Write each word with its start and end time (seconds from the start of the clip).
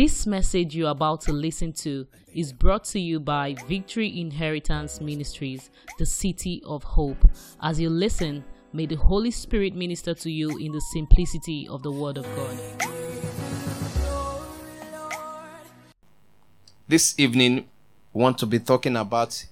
This 0.00 0.26
message 0.26 0.74
you're 0.74 0.88
about 0.88 1.20
to 1.26 1.32
listen 1.34 1.74
to 1.74 2.06
is 2.32 2.54
brought 2.54 2.84
to 2.84 2.98
you 2.98 3.20
by 3.20 3.54
Victory 3.68 4.18
Inheritance 4.18 4.98
Ministries, 4.98 5.68
the 5.98 6.06
City 6.06 6.62
of 6.64 6.82
Hope. 6.82 7.22
As 7.60 7.78
you 7.78 7.90
listen, 7.90 8.42
may 8.72 8.86
the 8.86 8.94
Holy 8.94 9.30
Spirit 9.30 9.74
minister 9.74 10.14
to 10.14 10.30
you 10.30 10.56
in 10.56 10.72
the 10.72 10.80
simplicity 10.80 11.68
of 11.68 11.82
the 11.82 11.92
Word 11.92 12.16
of 12.16 12.24
God. 12.34 12.58
This 16.88 17.14
evening, 17.18 17.68
we 18.14 18.22
want 18.22 18.38
to 18.38 18.46
be 18.46 18.58
talking 18.58 18.96
about 18.96 19.44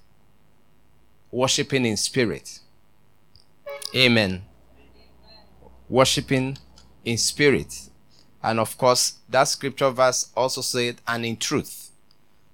worshiping 1.29 1.85
in 1.85 1.95
spirit. 1.95 2.59
Amen. 3.95 4.41
Worshiping 5.87 6.57
in 7.05 7.19
spirit. 7.19 7.88
And 8.41 8.59
of 8.59 8.77
course, 8.77 9.13
that 9.29 9.43
scripture 9.45 9.89
verse 9.89 10.31
also 10.35 10.61
said, 10.61 10.97
and 11.07 11.25
in 11.25 11.37
truth. 11.37 11.91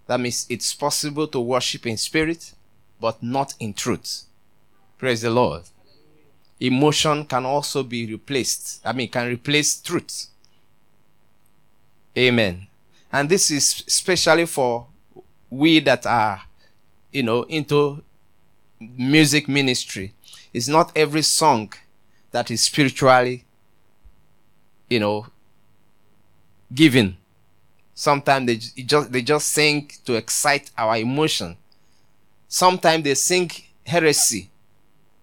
That 0.07 0.19
means 0.19 0.45
it's 0.49 0.73
possible 0.73 1.27
to 1.27 1.39
worship 1.39 1.85
in 1.85 1.97
spirit, 1.97 2.53
but 2.99 3.21
not 3.21 3.53
in 3.59 3.73
truth. 3.73 4.23
Praise 4.97 5.21
the 5.21 5.29
Lord. 5.29 5.63
Emotion 6.59 7.25
can 7.25 7.45
also 7.45 7.83
be 7.83 8.05
replaced. 8.05 8.81
I 8.85 8.93
mean, 8.93 9.09
can 9.09 9.27
replace 9.27 9.79
truth. 9.81 10.27
Amen. 12.17 12.67
And 13.11 13.29
this 13.29 13.51
is 13.51 13.83
especially 13.87 14.45
for 14.45 14.87
we 15.49 15.79
that 15.79 16.05
are, 16.05 16.41
you 17.11 17.23
know, 17.23 17.43
into 17.43 18.01
music 18.79 19.47
ministry. 19.47 20.13
It's 20.53 20.67
not 20.67 20.91
every 20.95 21.21
song 21.21 21.73
that 22.31 22.49
is 22.51 22.63
spiritually, 22.63 23.45
you 24.89 24.99
know, 24.99 25.27
giving. 26.73 27.17
Sometimes 27.93 28.45
they 28.75 28.83
just 28.83 29.11
they 29.11 29.21
just 29.21 29.47
sing 29.47 29.89
to 30.05 30.15
excite 30.15 30.69
our 30.77 30.97
emotion. 30.97 31.55
Sometimes 32.47 33.03
they 33.03 33.15
sing 33.15 33.49
heresy 33.85 34.49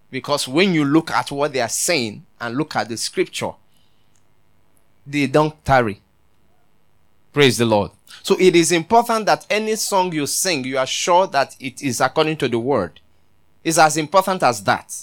because 0.09 0.47
when 0.47 0.73
you 0.73 0.83
look 0.83 1.11
at 1.11 1.31
what 1.31 1.53
they 1.53 1.61
are 1.61 1.69
saying 1.69 2.25
and 2.39 2.57
look 2.57 2.75
at 2.75 2.89
the 2.89 2.97
scripture, 2.97 3.51
they 5.05 5.27
don't 5.27 5.63
tarry. 5.63 6.01
Praise 7.31 7.57
the 7.57 7.65
Lord. 7.65 7.91
So 8.21 8.35
it 8.39 8.55
is 8.55 8.71
important 8.71 9.25
that 9.25 9.45
any 9.49 9.75
song 9.75 10.11
you 10.13 10.27
sing, 10.27 10.63
you 10.65 10.77
are 10.77 10.85
sure 10.85 11.27
that 11.27 11.55
it 11.59 11.81
is 11.81 11.99
according 11.99 12.37
to 12.37 12.47
the 12.47 12.59
word. 12.59 12.99
It's 13.63 13.77
as 13.77 13.97
important 13.97 14.43
as 14.43 14.63
that. 14.63 14.93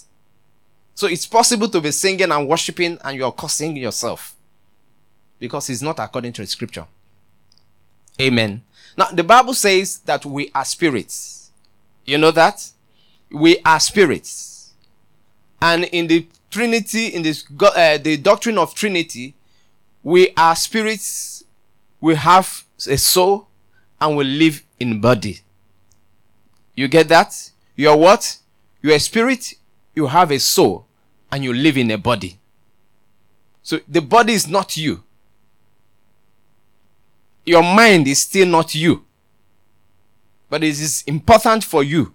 So 0.95 1.07
it's 1.07 1.27
possible 1.27 1.69
to 1.69 1.81
be 1.81 1.91
singing 1.91 2.31
and 2.31 2.49
worshiping 2.49 2.99
and 3.03 3.17
you're 3.17 3.33
cursing 3.33 3.77
yourself 3.77 4.37
because 5.41 5.71
it's 5.71 5.83
not 5.83 5.99
according 5.99 6.33
to 6.35 6.43
the 6.43 6.47
scripture. 6.47 6.87
Amen. 8.21 8.63
Now, 8.97 9.07
the 9.07 9.25
Bible 9.25 9.55
says 9.55 9.99
that 10.01 10.25
we 10.25 10.51
are 10.55 10.65
spirits. 10.65 11.51
You 12.05 12.19
know 12.19 12.31
that? 12.31 12.71
We 13.33 13.59
are 13.65 13.81
spirits. 13.81 14.75
And 15.61 15.85
in 15.85 16.07
the 16.07 16.29
Trinity, 16.51 17.07
in 17.07 17.23
this, 17.23 17.45
uh, 17.61 17.99
the 17.99 18.17
doctrine 18.19 18.59
of 18.59 18.75
Trinity, 18.75 19.35
we 20.03 20.31
are 20.37 20.55
spirits, 20.55 21.45
we 22.01 22.15
have 22.15 22.65
a 22.89 22.97
soul, 22.97 23.49
and 24.01 24.17
we 24.17 24.25
live 24.25 24.63
in 24.79 25.01
body. 25.01 25.41
You 26.75 26.89
get 26.89 27.09
that? 27.09 27.51
You 27.77 27.91
are 27.91 27.97
what? 27.97 28.39
You 28.83 28.91
are 28.91 28.97
a 28.97 29.01
spirit, 29.01 29.55
you 29.95 30.07
have 30.07 30.31
a 30.31 30.39
soul, 30.39 30.87
and 31.31 31.45
you 31.45 31.53
live 31.53 31.77
in 31.77 31.91
a 31.91 31.99
body. 31.99 32.39
So 33.63 33.79
the 33.87 34.01
body 34.01 34.33
is 34.33 34.49
not 34.49 34.77
you 34.77 35.05
your 37.45 37.63
mind 37.63 38.07
is 38.07 38.23
still 38.23 38.47
not 38.47 38.75
you. 38.75 39.05
But 40.49 40.65
it 40.65 40.71
is 40.71 41.05
important 41.07 41.65
for 41.65 41.83
you. 41.83 42.15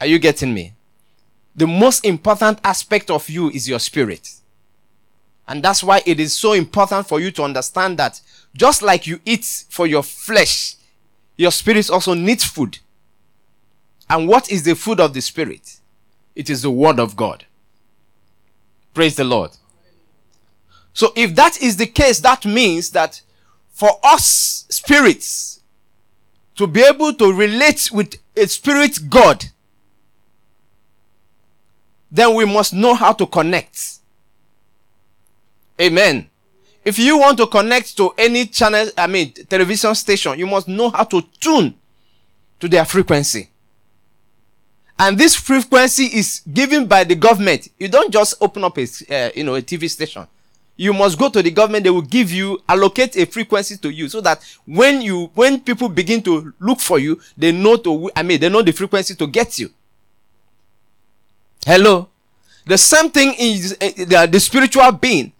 Are 0.00 0.06
you 0.06 0.18
getting 0.18 0.52
me? 0.54 0.74
The 1.54 1.66
most 1.66 2.04
important 2.04 2.58
aspect 2.64 3.10
of 3.10 3.28
you 3.28 3.50
is 3.50 3.68
your 3.68 3.78
spirit. 3.78 4.32
And 5.46 5.62
that's 5.62 5.82
why 5.82 6.02
it 6.06 6.18
is 6.18 6.34
so 6.34 6.52
important 6.52 7.06
for 7.06 7.20
you 7.20 7.30
to 7.32 7.42
understand 7.42 7.98
that 7.98 8.20
just 8.56 8.82
like 8.82 9.06
you 9.06 9.20
eat 9.24 9.64
for 9.68 9.86
your 9.86 10.02
flesh, 10.02 10.76
your 11.36 11.50
spirit 11.50 11.90
also 11.90 12.14
needs 12.14 12.44
food. 12.44 12.78
And 14.08 14.28
what 14.28 14.50
is 14.50 14.62
the 14.62 14.74
food 14.74 15.00
of 15.00 15.14
the 15.14 15.20
spirit? 15.20 15.80
It 16.34 16.48
is 16.48 16.62
the 16.62 16.70
word 16.70 16.98
of 16.98 17.16
God. 17.16 17.44
Praise 18.94 19.16
the 19.16 19.24
Lord. 19.24 19.50
So 20.94 21.12
if 21.16 21.34
that 21.36 21.60
is 21.62 21.76
the 21.76 21.86
case, 21.86 22.20
that 22.20 22.44
means 22.44 22.90
that 22.90 23.20
for 23.70 23.98
us 24.02 24.66
spirits 24.68 25.60
to 26.56 26.66
be 26.66 26.82
able 26.82 27.14
to 27.14 27.32
relate 27.32 27.90
with 27.92 28.14
a 28.36 28.46
spirit 28.46 28.98
God, 29.08 29.46
then 32.10 32.34
we 32.34 32.44
must 32.44 32.74
know 32.74 32.94
how 32.94 33.12
to 33.14 33.26
connect. 33.26 33.98
Amen. 35.80 36.28
If 36.84 36.98
you 36.98 37.18
want 37.18 37.38
to 37.38 37.46
connect 37.46 37.96
to 37.96 38.12
any 38.18 38.46
channel, 38.46 38.90
I 38.98 39.06
mean, 39.06 39.32
television 39.32 39.94
station, 39.94 40.38
you 40.38 40.46
must 40.46 40.68
know 40.68 40.90
how 40.90 41.04
to 41.04 41.22
tune 41.40 41.74
to 42.60 42.68
their 42.68 42.84
frequency. 42.84 43.48
And 44.98 45.16
this 45.16 45.34
frequency 45.34 46.04
is 46.04 46.42
given 46.52 46.86
by 46.86 47.04
the 47.04 47.14
government. 47.14 47.68
You 47.78 47.88
don't 47.88 48.12
just 48.12 48.34
open 48.40 48.62
up 48.62 48.76
a, 48.78 48.82
uh, 48.82 49.30
you 49.34 49.42
know, 49.42 49.54
a 49.54 49.62
TV 49.62 49.88
station 49.88 50.26
you 50.82 50.92
must 50.92 51.16
go 51.16 51.28
to 51.28 51.40
the 51.40 51.50
government 51.52 51.84
they 51.84 51.90
will 51.90 52.02
give 52.02 52.32
you 52.32 52.60
allocate 52.68 53.16
a 53.16 53.24
frequency 53.24 53.76
to 53.76 53.88
you 53.88 54.08
so 54.08 54.20
that 54.20 54.42
when 54.66 55.00
you 55.00 55.30
when 55.34 55.60
people 55.60 55.88
begin 55.88 56.20
to 56.20 56.52
look 56.58 56.80
for 56.80 56.98
you 56.98 57.20
they 57.36 57.52
know 57.52 57.76
to 57.76 58.10
i 58.16 58.22
mean 58.24 58.40
they 58.40 58.48
know 58.48 58.62
the 58.62 58.72
frequency 58.72 59.14
to 59.14 59.28
get 59.28 59.60
you. 59.60 59.70
Hello? 61.64 62.08
The 62.66 62.76
same 62.76 63.10
thing 63.10 63.32
is 63.38 63.76
uh, 63.80 63.90
the, 63.96 64.28
the 64.32 64.40
spiritual 64.40 64.90
being. 64.90 65.32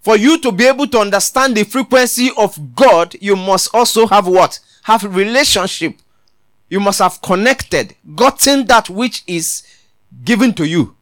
For 0.00 0.16
you 0.16 0.38
to 0.40 0.50
be 0.50 0.66
able 0.66 0.88
to 0.88 0.98
understand 0.98 1.56
the 1.56 1.62
frequency 1.62 2.30
of 2.36 2.74
god 2.74 3.14
you 3.20 3.36
must 3.36 3.72
also 3.72 4.08
have 4.08 4.26
what? 4.26 4.58
Have 4.82 5.04
relationship. 5.14 5.96
You 6.68 6.80
must 6.80 6.98
have 6.98 7.22
connected 7.22 7.94
gotten 8.16 8.66
that 8.66 8.90
which 8.90 9.22
is 9.28 9.62
given 10.24 10.52
to 10.54 10.66
you 10.66 10.96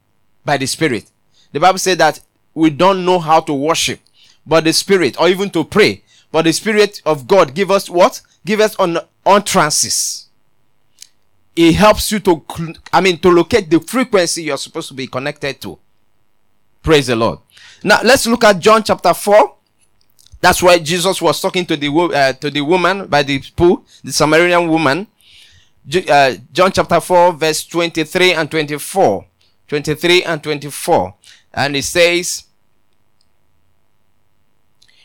by 0.44 0.59
the 0.59 0.66
spirit. 0.66 1.11
The 1.53 1.61
bible 1.61 1.78
said 1.78 1.97
that 1.99 2.21
we 2.54 2.70
don't 2.70 3.04
know 3.04 3.18
how 3.18 3.40
to 3.40 3.52
worship, 3.52 4.00
but 4.46 4.64
the 4.64 4.72
Spirit, 4.72 5.18
or 5.20 5.28
even 5.28 5.50
to 5.50 5.64
pray, 5.64 6.02
but 6.30 6.42
the 6.42 6.52
Spirit 6.52 7.00
of 7.04 7.26
God 7.26 7.54
give 7.54 7.70
us 7.70 7.88
what? 7.88 8.20
Give 8.44 8.60
us 8.60 8.76
on 8.76 8.98
entrances. 9.24 10.26
It 11.54 11.74
helps 11.74 12.10
you 12.10 12.18
to, 12.20 12.44
I 12.92 13.00
mean, 13.00 13.18
to 13.18 13.30
locate 13.30 13.70
the 13.70 13.80
frequency 13.80 14.44
you're 14.44 14.56
supposed 14.56 14.88
to 14.88 14.94
be 14.94 15.06
connected 15.06 15.60
to. 15.62 15.78
Praise 16.82 17.06
the 17.06 17.16
Lord. 17.16 17.38
Now 17.84 18.00
let's 18.02 18.26
look 18.26 18.44
at 18.44 18.58
John 18.58 18.82
chapter 18.82 19.14
four. 19.14 19.56
That's 20.40 20.62
why 20.62 20.78
Jesus 20.78 21.22
was 21.22 21.40
talking 21.40 21.64
to 21.66 21.76
the 21.76 21.88
uh, 21.88 22.32
to 22.34 22.50
the 22.50 22.62
woman 22.62 23.06
by 23.06 23.22
the 23.22 23.40
pool, 23.54 23.84
the 24.02 24.12
Samaritan 24.12 24.69
woman. 24.69 25.06
Uh, 26.08 26.34
John 26.52 26.72
chapter 26.72 27.00
four, 27.00 27.32
verse 27.32 27.64
twenty-three 27.64 28.32
and 28.32 28.50
twenty-four. 28.50 29.26
23 29.72 30.24
and 30.24 30.42
24. 30.42 31.14
And 31.54 31.76
it 31.76 31.84
says, 31.84 32.44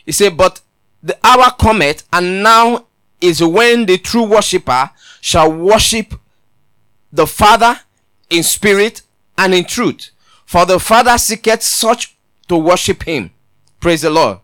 He 0.05 0.11
said, 0.11 0.37
But 0.37 0.61
the 1.03 1.17
hour 1.23 1.51
cometh, 1.59 2.07
and 2.13 2.41
now 2.41 2.85
is 3.19 3.43
when 3.43 3.85
the 3.85 3.97
true 3.97 4.23
worshipper 4.23 4.89
shall 5.21 5.51
worship 5.51 6.13
the 7.11 7.27
Father 7.27 7.79
in 8.29 8.43
spirit 8.43 9.01
and 9.37 9.53
in 9.53 9.65
truth. 9.65 10.11
For 10.45 10.65
the 10.65 10.79
Father 10.79 11.17
seeketh 11.17 11.61
such 11.63 12.15
to 12.47 12.57
worship 12.57 13.03
him. 13.03 13.31
Praise 13.79 14.01
the 14.01 14.09
Lord. 14.09 14.39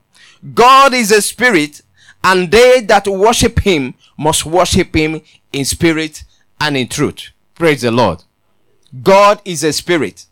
God 0.53 0.93
is 0.93 1.11
a 1.11 1.21
spirit, 1.21 1.81
and 2.23 2.51
they 2.51 2.81
that 2.81 3.07
worship 3.07 3.59
him 3.59 3.93
must 4.17 4.45
worship 4.45 4.93
him 4.95 5.21
in 5.53 5.65
spirit 5.65 6.23
and 6.59 6.75
in 6.75 6.87
truth. 6.87 7.29
Praise 7.55 7.81
the 7.81 7.91
Lord. 7.91 8.23
God 9.01 9.41
is 9.45 9.63
a 9.63 9.71
spirit. 9.71 10.25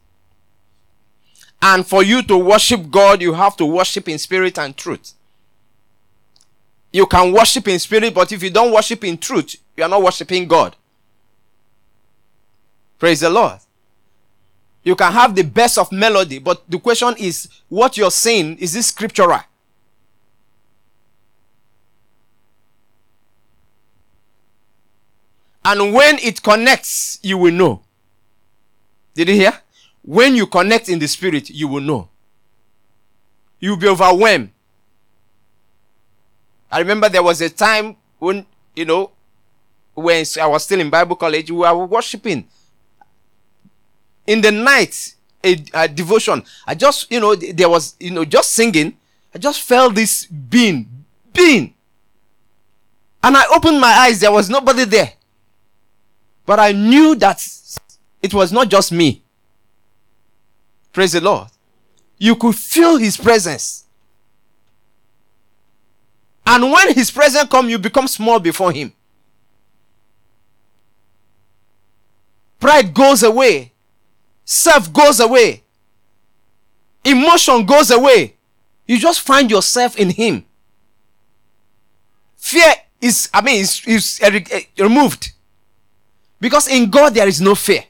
And 1.61 1.85
for 1.85 2.01
you 2.03 2.23
to 2.23 2.37
worship 2.37 2.89
God, 2.89 3.21
you 3.21 3.33
have 3.33 3.55
to 3.57 3.65
worship 3.65 4.09
in 4.09 4.17
spirit 4.17 4.57
and 4.57 4.75
truth. 4.75 5.13
You 6.91 7.05
can 7.05 7.31
worship 7.31 7.67
in 7.67 7.79
spirit, 7.79 8.13
but 8.13 8.31
if 8.31 8.41
you 8.43 8.49
don't 8.49 8.73
worship 8.73 9.03
in 9.03 9.17
truth, 9.17 9.55
you 9.77 9.83
are 9.83 9.89
not 9.89 10.01
worshiping 10.01 10.47
God. 10.47 10.75
Praise 12.99 13.19
the 13.21 13.29
Lord. 13.29 13.59
You 14.83 14.95
can 14.95 15.11
have 15.13 15.35
the 15.35 15.43
best 15.43 15.77
of 15.77 15.91
melody, 15.91 16.39
but 16.39 16.63
the 16.69 16.79
question 16.79 17.13
is 17.17 17.47
what 17.69 17.95
you're 17.97 18.11
saying, 18.11 18.57
is 18.57 18.73
this 18.73 18.87
scriptural? 18.87 19.41
And 25.63 25.93
when 25.93 26.17
it 26.19 26.41
connects, 26.41 27.19
you 27.21 27.37
will 27.37 27.53
know. 27.53 27.81
Did 29.13 29.29
you 29.29 29.35
hear? 29.35 29.53
When 30.03 30.35
you 30.35 30.47
connect 30.47 30.89
in 30.89 30.99
the 30.99 31.07
spirit, 31.07 31.49
you 31.49 31.67
will 31.67 31.81
know. 31.81 32.09
You'll 33.59 33.77
be 33.77 33.87
overwhelmed. 33.87 34.49
I 36.71 36.79
remember 36.79 37.09
there 37.09 37.21
was 37.21 37.41
a 37.41 37.49
time 37.49 37.97
when, 38.17 38.45
you 38.75 38.85
know, 38.85 39.11
when 39.93 40.25
I 40.39 40.47
was 40.47 40.63
still 40.63 40.79
in 40.79 40.89
Bible 40.89 41.15
college, 41.15 41.51
we 41.51 41.57
were 41.57 41.85
worshiping. 41.85 42.47
In 44.25 44.41
the 44.41 44.51
night, 44.51 45.15
a, 45.43 45.63
a 45.73 45.87
devotion. 45.87 46.43
I 46.65 46.75
just, 46.75 47.11
you 47.11 47.19
know, 47.19 47.35
there 47.35 47.69
was, 47.69 47.95
you 47.99 48.11
know, 48.11 48.25
just 48.25 48.53
singing. 48.53 48.97
I 49.33 49.37
just 49.37 49.61
felt 49.61 49.95
this 49.95 50.25
being, 50.25 50.87
being. 51.33 51.73
And 53.23 53.37
I 53.37 53.43
opened 53.53 53.79
my 53.79 53.91
eyes. 53.91 54.19
There 54.19 54.31
was 54.31 54.49
nobody 54.49 54.85
there. 54.85 55.13
But 56.45 56.59
I 56.59 56.71
knew 56.71 57.15
that 57.15 57.45
it 58.21 58.33
was 58.33 58.51
not 58.51 58.69
just 58.69 58.91
me. 58.91 59.23
Praise 60.91 61.13
the 61.13 61.21
Lord. 61.21 61.47
You 62.17 62.35
could 62.35 62.55
feel 62.55 62.97
his 62.97 63.17
presence. 63.17 63.85
And 66.45 66.71
when 66.71 66.93
his 66.93 67.09
presence 67.11 67.49
come, 67.49 67.69
you 67.69 67.77
become 67.77 68.07
small 68.07 68.39
before 68.39 68.71
him. 68.71 68.93
Pride 72.59 72.93
goes 72.93 73.23
away. 73.23 73.71
Self 74.45 74.91
goes 74.91 75.19
away. 75.19 75.63
Emotion 77.03 77.65
goes 77.65 77.89
away. 77.89 78.35
You 78.85 78.99
just 78.99 79.21
find 79.21 79.49
yourself 79.49 79.97
in 79.97 80.09
him. 80.09 80.45
Fear 82.35 82.73
is, 82.99 83.29
I 83.33 83.41
mean, 83.41 83.61
is, 83.61 83.81
is 83.87 84.19
eh, 84.21 84.61
removed. 84.77 85.31
Because 86.39 86.67
in 86.67 86.89
God 86.89 87.13
there 87.13 87.27
is 87.27 87.39
no 87.39 87.55
fear. 87.55 87.83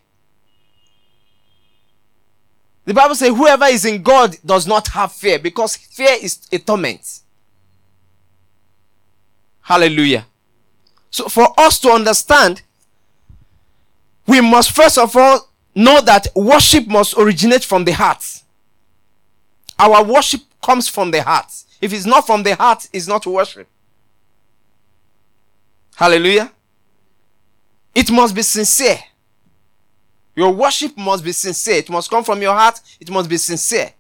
The 2.92 2.96
Bible 2.96 3.16
says, 3.16 3.30
whoever 3.30 3.64
is 3.68 3.86
in 3.86 4.04
God 4.04 4.36
does 4.46 4.68
not 4.68 4.90
have 4.90 5.14
fear 5.14 5.40
because 5.40 5.78
fear 5.78 6.18
is 6.22 6.46
a 6.52 6.58
torment. 6.58 7.22
Hallelujah. 9.62 10.26
So, 11.10 11.30
for 11.30 11.58
us 11.58 11.80
to 11.80 11.90
understand, 11.92 12.64
we 14.28 14.42
must 14.42 14.72
first 14.72 14.98
of 14.98 15.16
all 15.16 15.50
know 15.74 16.02
that 16.02 16.28
worship 16.36 16.86
must 16.88 17.18
originate 17.18 17.64
from 17.64 17.86
the 17.86 17.94
heart. 17.94 18.26
Our 19.80 20.04
worship 20.04 20.42
comes 20.62 20.90
from 20.90 21.12
the 21.12 21.24
heart. 21.24 21.50
If 21.80 21.94
it's 21.94 22.06
not 22.06 22.28
from 22.28 22.44
the 22.44 22.56
heart, 22.56 22.90
it's 22.92 23.08
not 23.08 23.26
worship. 23.26 23.70
Hallelujah. 25.96 26.52
It 27.96 28.12
must 28.12 28.36
be 28.36 28.42
sincere. 28.42 29.00
Your 30.36 30.52
worship 30.54 30.98
must 30.98 31.24
be 31.24 31.32
sincere. 31.32 31.76
It 31.78 31.90
must 31.90 32.10
come 32.10 32.24
from 32.24 32.42
your 32.42 32.54
heart. 32.54 32.80
It 33.00 33.10
must 33.10 33.30
be 33.30 33.38
sincere. 33.38 33.92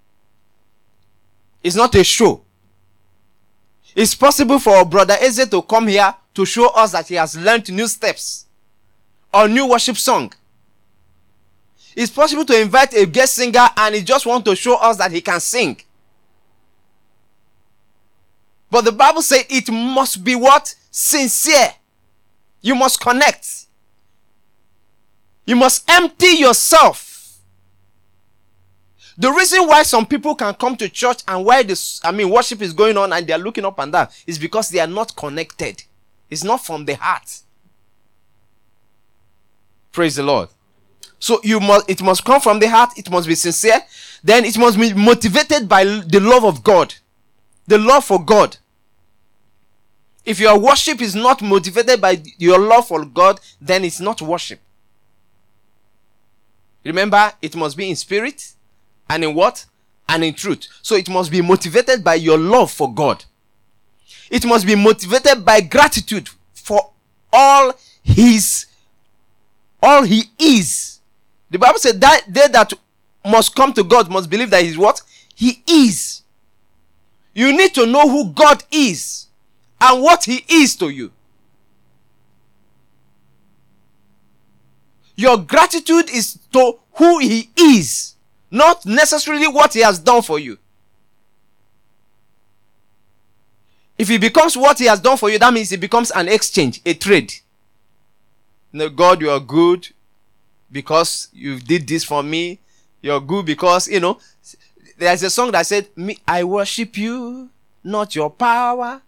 It's 1.63 1.75
not 1.75 1.93
a 1.95 2.03
show. 2.03 2.41
It's 3.95 4.15
possible 4.15 4.57
for 4.59 4.85
brother 4.85 5.15
Eze 5.19 5.47
to 5.49 5.61
come 5.61 5.87
here 5.87 6.15
to 6.33 6.45
show 6.45 6.67
us 6.69 6.93
that 6.93 7.07
he 7.07 7.15
has 7.15 7.35
learned 7.37 7.71
new 7.71 7.87
steps 7.87 8.45
or 9.33 9.47
new 9.47 9.67
worship 9.67 9.97
song. 9.97 10.31
It's 11.95 12.11
possible 12.11 12.45
to 12.45 12.59
invite 12.59 12.93
a 12.93 13.05
guest 13.05 13.35
singer 13.35 13.67
and 13.75 13.95
he 13.95 14.01
just 14.01 14.25
want 14.25 14.45
to 14.45 14.55
show 14.55 14.75
us 14.75 14.97
that 14.97 15.11
he 15.11 15.19
can 15.19 15.41
sing. 15.41 15.77
But 18.69 18.85
the 18.85 18.93
Bible 18.93 19.21
says 19.21 19.43
it 19.49 19.69
must 19.69 20.23
be 20.23 20.35
what? 20.35 20.73
Sincere. 20.89 21.73
You 22.61 22.75
must 22.75 23.01
connect. 23.01 23.65
You 25.45 25.55
must 25.55 25.89
empty 25.89 26.37
yourself. 26.37 27.11
The 29.17 29.31
reason 29.31 29.67
why 29.67 29.83
some 29.83 30.05
people 30.05 30.35
can 30.35 30.53
come 30.53 30.75
to 30.77 30.89
church 30.89 31.23
and 31.27 31.45
why 31.45 31.63
this, 31.63 31.99
I 32.03 32.11
mean, 32.11 32.29
worship 32.29 32.61
is 32.61 32.73
going 32.73 32.97
on 32.97 33.13
and 33.13 33.27
they 33.27 33.33
are 33.33 33.39
looking 33.39 33.65
up 33.65 33.77
and 33.79 33.91
down 33.91 34.07
is 34.25 34.39
because 34.39 34.69
they 34.69 34.79
are 34.79 34.87
not 34.87 35.15
connected. 35.15 35.83
It's 36.29 36.43
not 36.43 36.65
from 36.65 36.85
the 36.85 36.95
heart. 36.95 37.41
Praise 39.91 40.15
the 40.15 40.23
Lord. 40.23 40.49
So 41.19 41.39
you 41.43 41.59
must, 41.59 41.89
it 41.89 42.01
must 42.01 42.23
come 42.23 42.41
from 42.41 42.59
the 42.59 42.69
heart. 42.69 42.97
It 42.97 43.11
must 43.11 43.27
be 43.27 43.35
sincere. 43.35 43.81
Then 44.23 44.45
it 44.45 44.57
must 44.57 44.79
be 44.79 44.93
motivated 44.93 45.67
by 45.67 45.83
the 45.83 46.19
love 46.19 46.45
of 46.45 46.63
God, 46.63 46.95
the 47.67 47.77
love 47.77 48.05
for 48.05 48.23
God. 48.23 48.57
If 50.23 50.39
your 50.39 50.57
worship 50.57 51.01
is 51.01 51.15
not 51.15 51.41
motivated 51.41 51.99
by 51.99 52.21
your 52.37 52.59
love 52.59 52.87
for 52.87 53.05
God, 53.05 53.39
then 53.59 53.83
it's 53.83 53.99
not 53.99 54.21
worship. 54.21 54.59
Remember, 56.83 57.31
it 57.41 57.55
must 57.55 57.77
be 57.77 57.89
in 57.89 57.95
spirit 57.95 58.53
and 59.09 59.23
in 59.23 59.35
what? 59.35 59.65
And 60.09 60.23
in 60.23 60.33
truth. 60.33 60.67
So 60.81 60.95
it 60.95 61.09
must 61.09 61.31
be 61.31 61.41
motivated 61.41 62.03
by 62.03 62.15
your 62.15 62.37
love 62.37 62.71
for 62.71 62.93
God. 62.93 63.23
It 64.29 64.45
must 64.45 64.65
be 64.65 64.75
motivated 64.75 65.45
by 65.45 65.61
gratitude 65.61 66.29
for 66.53 66.91
all 67.31 67.73
his 68.03 68.65
all 69.83 70.03
he 70.03 70.23
is. 70.39 70.99
The 71.49 71.59
Bible 71.59 71.79
said 71.79 71.99
that 72.01 72.23
they 72.27 72.47
that 72.47 72.73
must 73.25 73.55
come 73.55 73.73
to 73.73 73.83
God 73.83 74.09
must 74.09 74.29
believe 74.29 74.49
that 74.51 74.63
he's 74.63 74.77
what? 74.77 75.01
He 75.35 75.63
is. 75.67 76.21
You 77.33 77.55
need 77.55 77.73
to 77.75 77.85
know 77.85 78.09
who 78.09 78.31
God 78.31 78.63
is 78.71 79.27
and 79.79 80.01
what 80.01 80.23
he 80.25 80.45
is 80.47 80.75
to 80.77 80.89
you. 80.89 81.11
Your 85.15 85.37
gratitude 85.37 86.09
is 86.09 86.39
to 86.53 86.79
who 86.93 87.19
he 87.19 87.49
is, 87.57 88.15
not 88.49 88.85
necessarily 88.85 89.47
what 89.47 89.73
he 89.73 89.81
has 89.81 89.99
done 89.99 90.21
for 90.21 90.39
you. 90.39 90.57
If 93.97 94.07
he 94.07 94.17
becomes 94.17 94.57
what 94.57 94.79
he 94.79 94.85
has 94.85 94.99
done 94.99 95.17
for 95.17 95.29
you, 95.29 95.37
that 95.37 95.53
means 95.53 95.71
it 95.71 95.79
becomes 95.79 96.11
an 96.11 96.27
exchange, 96.27 96.81
a 96.85 96.93
trade. 96.93 97.33
No, 98.73 98.89
God, 98.89 99.21
you 99.21 99.29
are 99.29 99.39
good 99.39 99.89
because 100.71 101.27
you 101.33 101.59
did 101.59 101.87
this 101.87 102.03
for 102.03 102.23
me. 102.23 102.59
You're 103.01 103.19
good 103.19 103.45
because, 103.45 103.87
you 103.87 103.99
know, 103.99 104.17
there's 104.97 105.23
a 105.23 105.29
song 105.29 105.51
that 105.51 105.67
said, 105.67 105.87
Me, 105.95 106.17
I 106.27 106.43
worship 106.43 106.97
you, 106.97 107.49
not 107.83 108.15
your 108.15 108.29
power, 108.29 109.01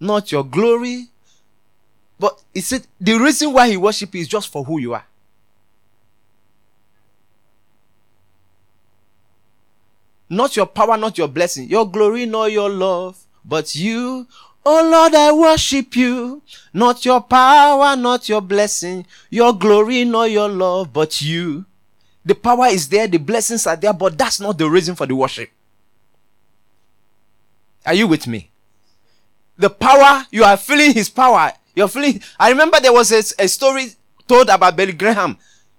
not 0.00 0.32
your 0.32 0.44
glory. 0.44 1.06
But 2.18 2.42
he 2.52 2.60
said 2.60 2.86
the 3.00 3.14
reason 3.18 3.52
why 3.52 3.68
he 3.68 3.76
worship 3.76 4.14
is 4.14 4.28
just 4.28 4.50
for 4.50 4.64
who 4.64 4.78
you 4.78 4.94
are. 4.94 5.04
Not 10.28 10.56
your 10.56 10.66
power, 10.66 10.96
not 10.96 11.18
your 11.18 11.28
blessing, 11.28 11.68
your 11.68 11.90
glory, 11.90 12.26
nor 12.26 12.48
your 12.48 12.70
love, 12.70 13.24
but 13.44 13.74
you. 13.74 14.26
Oh 14.66 14.88
Lord, 14.90 15.14
I 15.14 15.32
worship 15.32 15.94
you. 15.96 16.42
Not 16.72 17.04
your 17.04 17.20
power, 17.20 17.96
not 17.96 18.28
your 18.28 18.40
blessing, 18.40 19.06
your 19.30 19.52
glory, 19.52 20.04
nor 20.04 20.26
your 20.26 20.48
love, 20.48 20.92
but 20.92 21.20
you. 21.20 21.66
The 22.24 22.34
power 22.34 22.66
is 22.66 22.88
there, 22.88 23.06
the 23.06 23.18
blessings 23.18 23.66
are 23.66 23.76
there, 23.76 23.92
but 23.92 24.16
that's 24.16 24.40
not 24.40 24.56
the 24.56 24.68
reason 24.68 24.94
for 24.94 25.06
the 25.06 25.14
worship. 25.14 25.50
Are 27.84 27.92
you 27.92 28.08
with 28.08 28.26
me? 28.26 28.50
The 29.58 29.68
power, 29.68 30.24
you 30.30 30.42
are 30.42 30.56
feeling 30.56 30.94
his 30.94 31.10
power. 31.10 31.52
You're 31.76 31.88
feeling. 31.88 32.22
I 32.40 32.50
remember 32.50 32.80
there 32.80 32.92
was 32.92 33.12
a, 33.12 33.42
a 33.42 33.46
story 33.46 33.88
told 34.26 34.48
about 34.48 34.74
Billy 34.74 34.92
Graham 34.92 35.36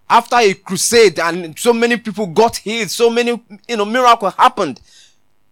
after 0.09 0.38
a 0.38 0.53
crusade 0.53 1.19
and 1.19 1.57
so 1.57 1.74
many 1.74 1.97
people 1.97 2.27
got 2.27 2.57
healed, 2.57 2.89
so 2.89 3.09
many, 3.09 3.41
you 3.67 3.77
know, 3.77 3.85
miracle 3.85 4.29
happened. 4.29 4.79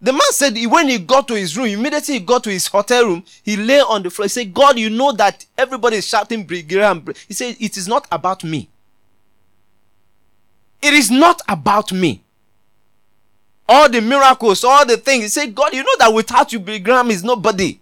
The 0.00 0.12
man 0.12 0.32
said 0.32 0.56
when 0.66 0.88
he 0.88 0.98
got 0.98 1.26
to 1.28 1.34
his 1.34 1.56
room, 1.56 1.66
immediately 1.66 2.14
he 2.14 2.20
got 2.20 2.44
to 2.44 2.50
his 2.50 2.66
hotel 2.66 3.06
room, 3.06 3.24
he 3.42 3.56
lay 3.56 3.80
on 3.80 4.02
the 4.02 4.10
floor. 4.10 4.26
He 4.26 4.28
said, 4.28 4.52
God, 4.52 4.78
you 4.78 4.90
know 4.90 5.12
that 5.12 5.46
everybody 5.56 5.96
is 5.96 6.06
shouting 6.06 6.46
Graham. 6.46 7.04
He 7.26 7.34
said, 7.34 7.56
it 7.58 7.76
is 7.76 7.88
not 7.88 8.06
about 8.12 8.44
me. 8.44 8.68
It 10.82 10.92
is 10.92 11.10
not 11.10 11.40
about 11.48 11.92
me. 11.92 12.22
All 13.66 13.88
the 13.88 14.02
miracles, 14.02 14.62
all 14.62 14.84
the 14.84 14.98
things. 14.98 15.22
He 15.22 15.28
said, 15.28 15.54
God, 15.54 15.72
you 15.72 15.82
know 15.82 15.96
that 15.98 16.12
without 16.12 16.52
you, 16.52 16.60
Billy 16.60 16.82
is 17.14 17.24
nobody. 17.24 17.80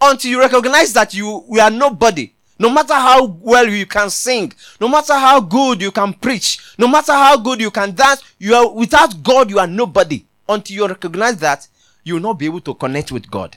Until 0.00 0.30
you 0.30 0.38
recognize 0.38 0.92
that 0.92 1.12
you 1.14 1.44
we 1.48 1.58
are 1.58 1.70
nobody. 1.70 2.32
No 2.62 2.70
matter 2.70 2.94
how 2.94 3.24
well 3.24 3.68
you 3.68 3.86
can 3.86 4.08
sing, 4.08 4.52
no 4.80 4.86
matter 4.86 5.14
how 5.14 5.40
good 5.40 5.82
you 5.82 5.90
can 5.90 6.14
preach, 6.14 6.60
no 6.78 6.86
matter 6.86 7.10
how 7.10 7.36
good 7.36 7.60
you 7.60 7.72
can 7.72 7.92
dance, 7.92 8.22
you 8.38 8.54
are 8.54 8.72
without 8.72 9.20
God, 9.20 9.50
you 9.50 9.58
are 9.58 9.66
nobody. 9.66 10.24
Until 10.48 10.76
you 10.76 10.86
recognize 10.86 11.38
that, 11.38 11.66
you 12.04 12.14
will 12.14 12.20
not 12.20 12.38
be 12.38 12.46
able 12.46 12.60
to 12.60 12.72
connect 12.74 13.10
with 13.10 13.28
God. 13.28 13.56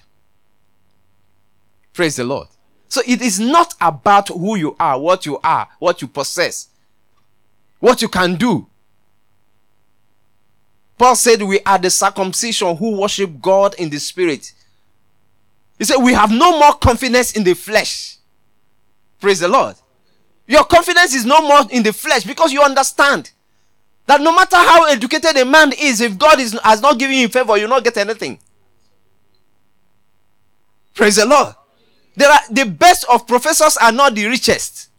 Praise 1.94 2.16
the 2.16 2.24
Lord. 2.24 2.48
So 2.88 3.04
it 3.06 3.22
is 3.22 3.40
not 3.40 3.76
about 3.80 4.30
who 4.30 4.56
you 4.56 4.76
are, 4.80 5.00
what 5.00 5.28
you 5.28 5.38
are, 5.44 5.68
what 5.78 6.02
you 6.02 6.08
possess, 6.08 6.70
what 7.80 8.02
you 8.02 8.08
can 8.08 8.38
do. 8.38 8.66
Paul 10.98 11.16
said 11.16 11.44
we 11.44 11.60
are 11.60 11.78
the 11.78 11.92
circumcision 11.92 12.76
who 12.76 13.00
worship 13.02 13.40
God 13.40 13.76
in 13.76 13.92
the 13.92 14.00
spirit. 14.00 14.52
He 15.78 15.86
said 15.86 15.98
we 15.98 16.14
have 16.14 16.32
no 16.32 16.58
more 16.58 16.74
confidence 16.74 17.34
in 17.34 17.44
the 17.44 17.54
flesh 17.54 18.16
Praise 19.20 19.40
the 19.40 19.48
Lord. 19.48 19.76
Your 20.48 20.64
confidence 20.64 21.14
is 21.14 21.26
no 21.26 21.42
more 21.42 21.62
in 21.72 21.84
the 21.84 21.94
flesh 21.94 22.24
because 22.24 22.54
you 22.54 22.62
understand 22.62 23.32
that 24.06 24.22
no 24.22 24.36
matter 24.36 24.58
how 24.58 24.86
educated 24.86 25.36
a 25.38 25.46
man 25.46 25.72
is, 25.80 26.02
if 26.02 26.18
God 26.18 26.40
is, 26.40 26.58
has 26.64 26.82
not 26.82 27.00
given 27.00 27.16
you 27.18 27.28
favor, 27.28 27.58
you'll 27.58 27.70
not 27.70 27.84
get 27.84 27.98
anything. 27.98 28.40
Praise 30.94 31.16
the 31.16 31.26
Lord. 31.26 31.54
There 32.16 32.30
are 32.30 32.40
the 32.50 32.66
best 32.66 33.06
of 33.12 33.28
professors 33.28 33.78
are 33.78 33.92
not 33.92 34.16
the 34.16 34.26
richest. 34.28 34.90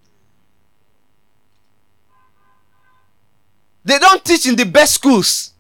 They 3.85 3.99
don't 3.99 4.25
teach 4.25 4.47
in 4.47 4.57
the 4.57 4.67
best 4.67 4.95
schools. 4.95 5.53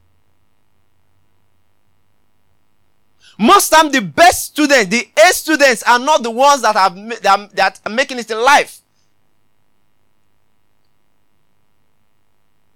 Most 3.38 3.68
time, 3.68 3.90
the 3.90 4.00
best 4.00 4.46
students, 4.46 4.86
the 4.86 5.08
A 5.16 5.32
students, 5.32 5.82
are 5.82 5.98
not 5.98 6.22
the 6.22 6.30
ones 6.30 6.62
that 6.62 6.74
are 6.74 6.90
that 7.20 7.50
that 7.54 7.80
are 7.84 7.92
making 7.92 8.18
it 8.18 8.30
in 8.30 8.38
life. 8.38 8.80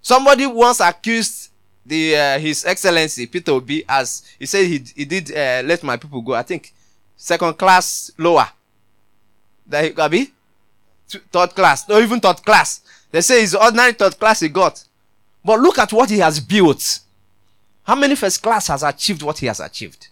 Somebody 0.02 0.46
once 0.46 0.80
accused 0.80 1.50
the 1.86 2.16
uh, 2.16 2.38
His 2.38 2.64
Excellency 2.64 3.26
Peter 3.26 3.52
Obi 3.52 3.84
as 3.88 4.22
he 4.38 4.46
said 4.46 4.66
he 4.66 4.84
he 4.94 5.04
did 5.04 5.30
uh, 5.30 5.62
let 5.64 5.82
my 5.82 5.96
people 5.96 6.20
go. 6.20 6.34
I 6.34 6.42
think 6.42 6.72
second 7.16 7.54
class 7.54 8.10
lower. 8.18 8.48
That 9.66 9.84
he 9.84 9.90
could 9.90 10.10
be 10.10 10.32
third 11.08 11.50
class, 11.50 11.88
or 11.88 12.00
even 12.00 12.20
third 12.20 12.44
class. 12.44 12.80
They 13.10 13.20
say 13.20 13.40
he's 13.40 13.54
ordinary 13.54 13.92
third 13.92 14.18
class 14.18 14.40
he 14.40 14.48
got. 14.48 14.84
But 15.44 15.60
look 15.60 15.78
at 15.78 15.92
what 15.92 16.10
he 16.10 16.18
has 16.18 16.38
built. 16.38 17.00
How 17.84 17.94
many 17.94 18.14
first 18.14 18.42
class 18.42 18.68
has 18.68 18.82
achieved 18.82 19.22
what 19.22 19.38
he 19.38 19.46
has 19.46 19.58
achieved? 19.58 20.08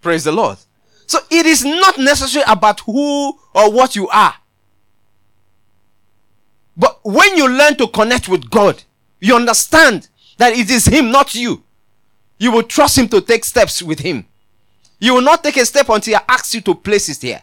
Praise 0.00 0.24
the 0.24 0.32
Lord. 0.32 0.58
So 1.06 1.18
it 1.30 1.46
is 1.46 1.64
not 1.64 1.98
necessary 1.98 2.44
about 2.46 2.80
who 2.80 3.38
or 3.54 3.72
what 3.72 3.96
you 3.96 4.08
are. 4.08 4.34
But 6.76 7.00
when 7.04 7.36
you 7.36 7.48
learn 7.48 7.76
to 7.76 7.88
connect 7.88 8.28
with 8.28 8.48
God, 8.48 8.82
you 9.20 9.34
understand 9.36 10.08
that 10.38 10.52
it 10.54 10.70
is 10.70 10.86
Him, 10.86 11.10
not 11.10 11.34
you. 11.34 11.62
You 12.38 12.52
will 12.52 12.62
trust 12.62 12.96
Him 12.96 13.08
to 13.08 13.20
take 13.20 13.44
steps 13.44 13.82
with 13.82 13.98
Him. 13.98 14.24
You 14.98 15.14
will 15.14 15.22
not 15.22 15.42
take 15.42 15.56
a 15.56 15.66
step 15.66 15.88
until 15.88 16.18
He 16.18 16.24
asks 16.28 16.54
you 16.54 16.60
to 16.62 16.74
place 16.74 17.08
it 17.08 17.20
here. 17.20 17.42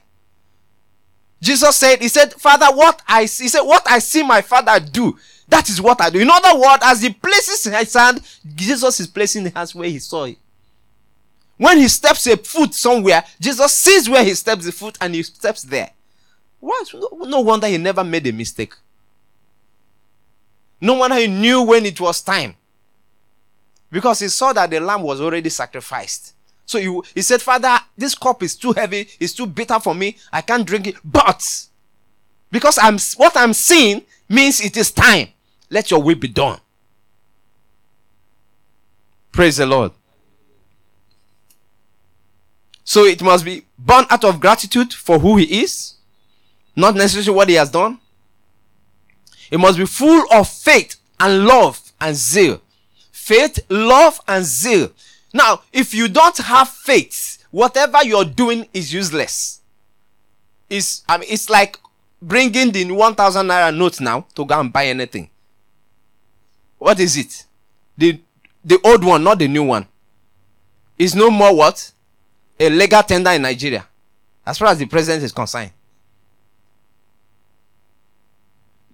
Jesus 1.42 1.76
said, 1.76 2.02
He 2.02 2.08
said, 2.08 2.34
Father, 2.34 2.68
what 2.68 3.02
I 3.08 3.26
see, 3.26 3.44
He 3.44 3.50
said, 3.50 3.62
What 3.62 3.90
I 3.90 4.00
see 4.00 4.24
my 4.24 4.42
Father 4.42 4.80
do, 4.80 5.18
that 5.48 5.70
is 5.70 5.82
what 5.82 6.02
I 6.02 6.10
do. 6.10 6.20
In 6.20 6.30
other 6.32 6.58
words, 6.60 6.82
as 6.84 7.02
He 7.02 7.12
places 7.12 7.66
His 7.66 7.94
hand, 7.94 8.22
Jesus 8.56 9.00
is 9.00 9.08
placing 9.08 9.44
the 9.44 9.52
hands 9.52 9.76
where 9.76 9.90
He 9.90 10.00
saw 10.00 10.24
it. 10.24 10.38
When 11.58 11.78
He 11.80 11.88
steps 11.88 12.28
a 12.28 12.38
foot 12.38 12.74
somewhere, 12.74 13.24
Jesus 13.40 13.74
sees 13.74 14.10
where 14.10 14.24
He 14.24 14.34
steps 14.34 14.66
the 14.66 14.72
foot 14.72 14.98
and 15.02 15.14
He 15.14 15.24
steps 15.24 15.64
there. 15.64 15.92
What? 16.60 16.94
No 17.28 17.42
wonder 17.42 17.68
He 17.68 17.78
never 17.78 18.04
made 18.04 18.28
a 18.28 18.32
mistake. 18.32 18.74
No 20.80 20.94
wonder 20.96 21.18
He 21.18 21.28
knew 21.28 21.64
when 21.64 21.86
it 21.86 22.00
was 22.00 22.22
time. 22.22 22.56
Because 23.92 24.20
He 24.20 24.28
saw 24.28 24.54
that 24.54 24.70
the 24.70 24.80
lamb 24.80 25.02
was 25.02 25.20
already 25.22 25.50
sacrificed. 25.50 26.34
So 26.68 26.80
he, 26.80 27.02
he 27.16 27.22
said, 27.22 27.42
Father, 27.42 27.80
this 27.98 28.14
cup 28.14 28.44
is 28.44 28.54
too 28.54 28.74
heavy, 28.74 29.08
it's 29.22 29.34
too 29.34 29.48
bitter 29.48 29.80
for 29.80 29.96
me, 29.96 30.18
I 30.34 30.42
can't 30.42 30.68
drink 30.68 30.88
it. 30.88 30.96
But 31.04 31.66
because 32.52 32.78
I'm 32.80 32.98
what 33.16 33.38
I'm 33.38 33.54
seeing 33.54 34.04
means 34.28 34.60
it 34.60 34.76
is 34.76 34.92
time. 34.92 35.30
Let 35.70 35.90
your 35.90 36.04
will 36.04 36.16
be 36.16 36.28
done. 36.28 36.60
Praise 39.32 39.58
the 39.58 39.66
Lord. 39.66 39.94
So 42.88 43.04
it 43.04 43.22
must 43.22 43.44
be 43.44 43.66
born 43.78 44.06
out 44.10 44.24
of 44.24 44.40
gratitude 44.40 44.94
for 44.94 45.20
who 45.20 45.36
he 45.36 45.60
is, 45.62 45.96
not 46.74 46.96
necessarily 46.96 47.36
what 47.36 47.50
he 47.50 47.56
has 47.56 47.70
done. 47.70 48.00
It 49.52 49.60
must 49.60 49.78
be 49.78 49.86
full 49.86 50.24
of 50.32 50.48
faith 50.48 50.96
and 51.20 51.46
love 51.46 51.82
and 52.00 52.16
zeal. 52.16 52.62
Faith, 53.12 53.60
love, 53.70 54.22
and 54.26 54.46
zeal. 54.46 54.90
Now, 55.34 55.64
if 55.74 55.94
you 55.94 56.08
don't 56.08 56.38
have 56.38 56.70
faith, 56.70 57.46
whatever 57.52 58.06
you're 58.06 58.24
doing 58.24 58.66
is 58.74 58.94
useless. 58.94 59.60
It's, 60.70 61.04
I 61.10 61.18
mean, 61.18 61.28
it's 61.30 61.50
like 61.50 61.78
bringing 62.22 62.72
the 62.72 62.90
1000 62.90 63.46
naira 63.46 63.76
note 63.76 64.00
now 64.00 64.28
to 64.34 64.46
go 64.46 64.58
and 64.58 64.72
buy 64.72 64.86
anything. 64.86 65.30
What 66.78 67.02
is 67.02 67.18
it? 67.18 67.44
The, 67.98 68.22
the 68.64 68.80
old 68.86 69.04
one, 69.04 69.26
not 69.26 69.40
the 69.40 69.50
new 69.50 69.64
one. 69.64 69.88
Is 70.98 71.16
no 71.16 71.30
more 71.30 71.54
what? 71.54 71.92
A 72.60 72.70
legal 72.70 73.04
tender 73.04 73.32
in 73.32 73.42
Nigeria. 73.42 73.86
As 74.46 74.58
far 74.58 74.70
as 74.70 74.78
the 74.80 74.86
president 74.86 75.24
is 75.24 75.32
concerned. 75.32 75.72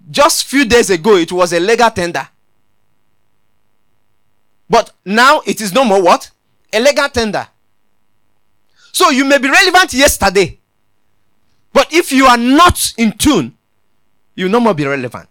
Just 0.10 0.46
few 0.46 0.66
days 0.66 0.90
ago, 0.90 1.16
it 1.16 1.32
was 1.32 1.54
a 1.54 1.60
legal 1.60 1.90
tender. 1.90 2.28
But 4.70 4.92
now 5.06 5.42
it 5.46 5.62
is 5.62 5.72
no 5.74 5.86
more 5.86 6.02
what? 6.02 6.30
A 6.74 6.80
legal 6.80 7.08
tender. 7.10 7.48
So 8.92 9.10
you 9.10 9.26
may 9.26 9.38
be 9.38 9.50
relevant 9.50 9.94
yesterday. 9.94 10.60
But 11.72 11.92
if 11.94 12.12
you 12.12 12.26
are 12.26 12.38
not 12.38 12.94
in 12.98 13.14
tune, 13.14 13.58
you 14.36 14.50
no 14.50 14.60
more 14.60 14.74
be 14.74 14.86
relevant. 14.86 15.30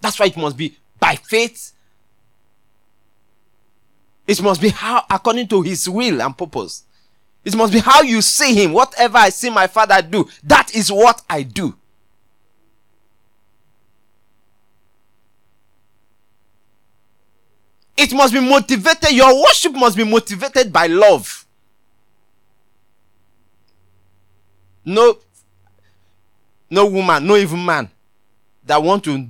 That's 0.00 0.18
why 0.18 0.26
it 0.26 0.36
must 0.36 0.56
be 0.56 0.76
by 0.98 1.16
faith. 1.16 1.72
It 4.26 4.42
must 4.42 4.60
be 4.60 4.70
how 4.70 5.04
according 5.08 5.48
to 5.48 5.62
his 5.62 5.88
will 5.88 6.20
and 6.20 6.36
purpose. 6.36 6.84
It 7.44 7.54
must 7.54 7.72
be 7.72 7.78
how 7.78 8.02
you 8.02 8.20
see 8.22 8.54
him. 8.54 8.72
Whatever 8.72 9.18
I 9.18 9.28
see 9.28 9.50
my 9.50 9.68
father 9.68 10.02
do, 10.02 10.28
that 10.42 10.74
is 10.74 10.90
what 10.90 11.22
I 11.30 11.42
do. 11.44 11.74
It 17.96 18.12
must 18.12 18.34
be 18.34 18.40
motivated. 18.40 19.12
Your 19.12 19.42
worship 19.42 19.72
must 19.72 19.96
be 19.96 20.04
motivated 20.04 20.72
by 20.72 20.86
love. 20.88 21.46
No, 24.84 25.18
no 26.68 26.86
woman, 26.86 27.26
no 27.26 27.36
even 27.36 27.64
man 27.64 27.90
that 28.64 28.82
want 28.82 29.04
to 29.04 29.28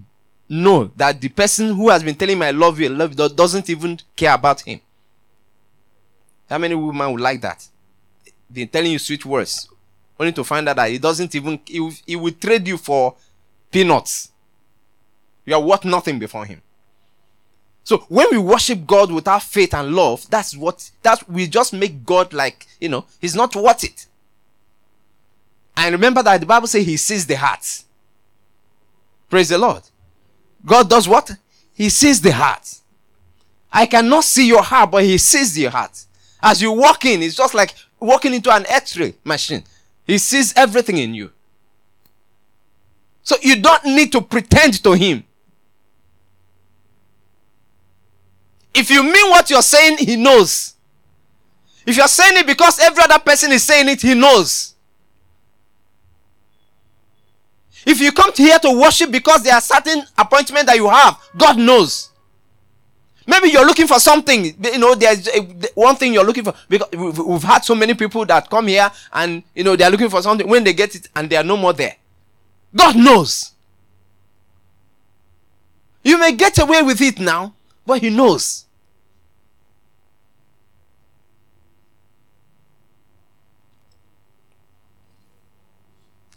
know 0.48 0.90
that 0.96 1.20
the 1.20 1.28
person 1.28 1.74
who 1.74 1.88
has 1.90 2.02
been 2.02 2.14
telling 2.14 2.42
I 2.42 2.50
love 2.50 2.80
you, 2.80 2.86
I 2.86 2.90
love 2.90 3.14
doesn't 3.36 3.70
even 3.70 3.98
care 4.14 4.34
about 4.34 4.60
him. 4.62 4.80
How 6.48 6.58
many 6.58 6.74
women 6.74 7.12
would 7.12 7.20
like 7.20 7.40
that? 7.40 7.66
Been 8.52 8.68
telling 8.68 8.92
you 8.92 8.98
sweet 8.98 9.24
words, 9.24 9.68
only 10.18 10.32
to 10.32 10.44
find 10.44 10.68
out 10.68 10.76
that 10.76 10.90
he 10.90 10.98
doesn't 10.98 11.34
even 11.34 11.60
he, 11.64 11.90
he 12.06 12.16
will 12.16 12.32
trade 12.32 12.66
you 12.68 12.76
for 12.76 13.14
peanuts. 13.70 14.30
You 15.44 15.54
are 15.54 15.60
worth 15.60 15.84
nothing 15.84 16.18
before 16.18 16.44
him. 16.44 16.62
So 17.84 17.98
when 18.08 18.26
we 18.32 18.38
worship 18.38 18.86
God 18.86 19.12
without 19.12 19.42
faith 19.42 19.72
and 19.74 19.94
love, 19.94 20.28
that's 20.28 20.56
what 20.56 20.90
that 21.02 21.28
we 21.28 21.46
just 21.46 21.72
make 21.72 22.04
God 22.04 22.32
like, 22.32 22.66
you 22.80 22.88
know, 22.88 23.04
he's 23.20 23.36
not 23.36 23.54
worth 23.54 23.84
it. 23.84 24.06
And 25.76 25.92
remember 25.92 26.22
that 26.22 26.40
the 26.40 26.46
Bible 26.46 26.66
says 26.66 26.84
he 26.84 26.96
sees 26.96 27.26
the 27.26 27.36
heart. 27.36 27.84
Praise 29.28 29.50
the 29.50 29.58
Lord. 29.58 29.82
God 30.64 30.88
does 30.88 31.06
what? 31.06 31.30
He 31.74 31.88
sees 31.88 32.20
the 32.20 32.32
heart. 32.32 32.80
I 33.72 33.86
cannot 33.86 34.24
see 34.24 34.48
your 34.48 34.62
heart, 34.62 34.90
but 34.90 35.04
he 35.04 35.18
sees 35.18 35.58
your 35.58 35.70
heart. 35.70 36.06
As 36.42 36.60
you 36.62 36.72
walk 36.72 37.04
in, 37.04 37.22
it's 37.22 37.34
just 37.34 37.54
like 37.54 37.74
walking 37.98 38.34
into 38.34 38.50
an 38.54 38.66
x-ray 38.68 39.14
machine. 39.24 39.64
He 40.06 40.18
sees 40.18 40.52
everything 40.56 40.98
in 40.98 41.14
you. 41.14 41.32
So 43.22 43.36
you 43.42 43.60
don't 43.60 43.84
need 43.84 44.12
to 44.12 44.20
pretend 44.20 44.82
to 44.84 44.92
him. 44.92 45.24
If 48.74 48.90
you 48.90 49.02
mean 49.02 49.30
what 49.30 49.50
you're 49.50 49.62
saying, 49.62 49.98
he 49.98 50.16
knows. 50.16 50.74
If 51.86 51.96
you're 51.96 52.08
saying 52.08 52.36
it 52.36 52.46
because 52.46 52.78
every 52.78 53.02
other 53.02 53.18
person 53.18 53.50
is 53.52 53.62
saying 53.62 53.88
it, 53.88 54.02
he 54.02 54.14
knows. 54.14 54.74
If 57.86 58.00
you 58.00 58.12
come 58.12 58.32
here 58.34 58.58
to 58.58 58.80
worship 58.80 59.10
because 59.10 59.44
there 59.44 59.54
are 59.54 59.60
certain 59.60 60.02
appointments 60.18 60.66
that 60.66 60.76
you 60.76 60.88
have, 60.88 61.18
God 61.36 61.56
knows. 61.56 62.10
Maybe 63.26 63.48
you're 63.48 63.66
looking 63.66 63.86
for 63.86 63.98
something. 63.98 64.44
You 64.44 64.78
know, 64.78 64.94
there's 64.94 65.28
eh, 65.28 65.44
one 65.74 65.96
thing 65.96 66.12
you're 66.14 66.24
looking 66.24 66.44
for. 66.44 66.54
Because 66.68 66.88
we've 66.92 67.42
had 67.42 67.64
so 67.64 67.74
many 67.74 67.94
people 67.94 68.24
that 68.26 68.48
come 68.48 68.68
here 68.68 68.90
and, 69.12 69.42
you 69.54 69.64
know, 69.64 69.74
they're 69.74 69.90
looking 69.90 70.08
for 70.10 70.22
something. 70.22 70.48
When 70.48 70.62
they 70.64 70.72
get 70.72 70.94
it 70.94 71.08
and 71.14 71.28
they 71.28 71.36
are 71.36 71.44
no 71.44 71.56
more 71.56 71.72
there. 71.72 71.96
God 72.74 72.96
knows. 72.96 73.52
You 76.04 76.18
may 76.18 76.32
get 76.32 76.58
away 76.58 76.82
with 76.82 77.00
it 77.00 77.18
now, 77.18 77.54
but 77.84 78.00
He 78.00 78.10
knows. 78.10 78.66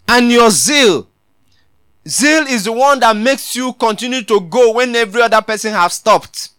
and 0.09 0.31
your 0.31 0.49
zeal. 0.49 1.07
Zeal 2.07 2.47
is 2.47 2.63
the 2.63 2.71
one 2.71 2.99
that 2.99 3.15
makes 3.15 3.55
you 3.55 3.71
continue 3.73 4.23
to 4.23 4.41
go 4.41 4.73
when 4.73 4.95
every 4.95 5.21
other 5.21 5.41
person 5.41 5.71
has 5.71 5.93
stopped. 5.93 6.49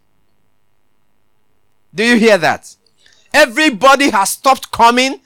Do 1.94 2.04
you 2.04 2.16
hear 2.16 2.38
that? 2.38 2.74
Everybody 3.32 4.10
has 4.10 4.30
stopped 4.30 4.70
coming, 4.70 5.20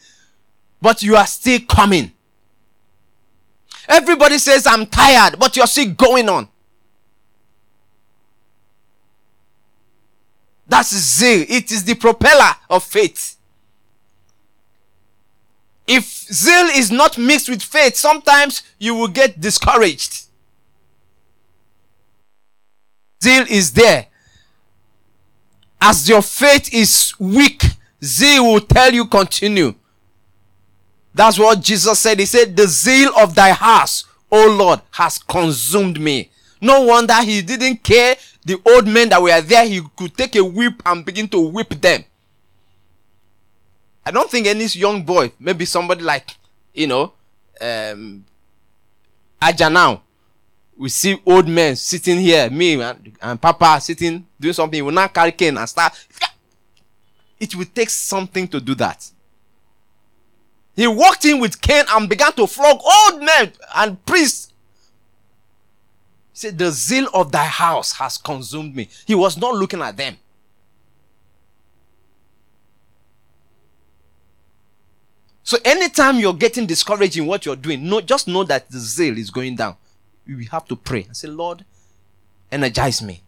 but 0.80 1.02
you 1.02 1.16
are 1.16 1.26
still 1.26 1.60
coming. 1.68 2.12
Everybody 3.88 4.38
says, 4.38 4.66
I'm 4.66 4.86
tired, 4.86 5.38
but 5.38 5.56
you're 5.56 5.66
still 5.66 5.92
going 5.92 6.28
on. 6.28 6.48
That's 10.66 10.94
zeal. 10.96 11.44
It 11.48 11.70
is 11.70 11.84
the 11.84 11.94
propeller 11.94 12.52
of 12.70 12.84
faith. 12.84 13.36
If 15.86 16.04
zeal 16.04 16.66
is 16.74 16.90
not 16.90 17.18
mixed 17.18 17.50
with 17.50 17.62
faith, 17.62 17.96
sometimes 17.96 18.62
you 18.78 18.94
will 18.94 19.08
get 19.08 19.38
discouraged. 19.38 20.24
Zeal 23.22 23.44
is 23.48 23.72
there. 23.72 24.06
As 25.86 26.08
your 26.08 26.22
faith 26.22 26.72
is 26.72 27.12
weak, 27.18 27.62
zeal 28.02 28.46
will 28.46 28.60
tell 28.62 28.90
you 28.90 29.04
continue. 29.04 29.74
That's 31.12 31.38
what 31.38 31.60
Jesus 31.60 32.00
said. 32.00 32.18
He 32.20 32.24
said, 32.24 32.56
The 32.56 32.66
zeal 32.66 33.10
of 33.18 33.34
thy 33.34 33.52
house, 33.52 34.04
O 34.32 34.48
Lord, 34.48 34.80
has 34.92 35.18
consumed 35.18 36.00
me. 36.00 36.30
No 36.58 36.80
wonder 36.80 37.12
he 37.22 37.42
didn't 37.42 37.82
care 37.82 38.16
the 38.46 38.56
old 38.64 38.88
men 38.88 39.10
that 39.10 39.20
were 39.20 39.38
there. 39.42 39.66
He 39.66 39.82
could 39.94 40.16
take 40.16 40.34
a 40.36 40.42
whip 40.42 40.80
and 40.86 41.04
begin 41.04 41.28
to 41.28 41.40
whip 41.40 41.68
them. 41.68 42.02
I 44.06 44.10
don't 44.10 44.30
think 44.30 44.46
any 44.46 44.64
young 44.64 45.02
boy, 45.02 45.32
maybe 45.38 45.66
somebody 45.66 46.00
like, 46.00 46.30
you 46.72 46.86
know, 46.86 47.12
um, 47.60 48.24
Aja 49.42 49.68
now, 49.68 50.00
we 50.76 50.88
see 50.88 51.20
old 51.24 51.48
men 51.48 51.76
sitting 51.76 52.18
here, 52.18 52.50
me 52.50 52.80
and, 52.80 53.16
and 53.20 53.40
Papa 53.40 53.80
sitting 53.80 54.26
doing 54.40 54.54
something. 54.54 54.84
We 54.84 54.92
not 54.92 55.14
carry 55.14 55.32
cane 55.32 55.56
and 55.56 55.68
start. 55.68 55.92
It 57.38 57.54
will 57.54 57.66
take 57.66 57.90
something 57.90 58.48
to 58.48 58.60
do 58.60 58.74
that. 58.76 59.10
He 60.76 60.86
walked 60.86 61.24
in 61.24 61.40
with 61.40 61.60
cane 61.60 61.84
and 61.90 62.08
began 62.08 62.32
to 62.32 62.46
flog 62.46 62.80
old 62.82 63.22
men 63.22 63.52
and 63.76 64.04
priests. 64.04 64.52
He 66.32 66.38
said, 66.38 66.58
The 66.58 66.70
zeal 66.72 67.08
of 67.14 67.30
thy 67.30 67.44
house 67.44 67.92
has 67.92 68.18
consumed 68.18 68.74
me. 68.74 68.88
He 69.06 69.14
was 69.14 69.36
not 69.36 69.54
looking 69.54 69.82
at 69.82 69.96
them. 69.96 70.16
So 75.44 75.58
anytime 75.64 76.18
you're 76.18 76.32
getting 76.34 76.66
discouraged 76.66 77.18
in 77.18 77.26
what 77.26 77.44
you're 77.44 77.54
doing, 77.54 77.86
no, 77.88 78.00
just 78.00 78.26
know 78.26 78.42
that 78.44 78.68
the 78.70 78.78
zeal 78.78 79.16
is 79.16 79.30
going 79.30 79.54
down. 79.54 79.76
You 80.26 80.38
have 80.50 80.66
to 80.66 80.76
pray 80.76 81.04
and 81.04 81.16
say, 81.16 81.28
Lord, 81.28 81.64
energize 82.50 83.02
me. 83.02 83.22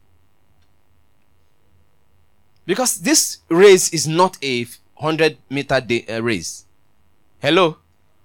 Because 2.64 3.00
this 3.00 3.38
race 3.48 3.92
is 3.92 4.08
not 4.08 4.38
a 4.42 4.66
100 4.96 5.38
meter 5.50 5.80
day, 5.80 6.04
uh, 6.08 6.20
race. 6.20 6.64
Hello? 7.40 7.76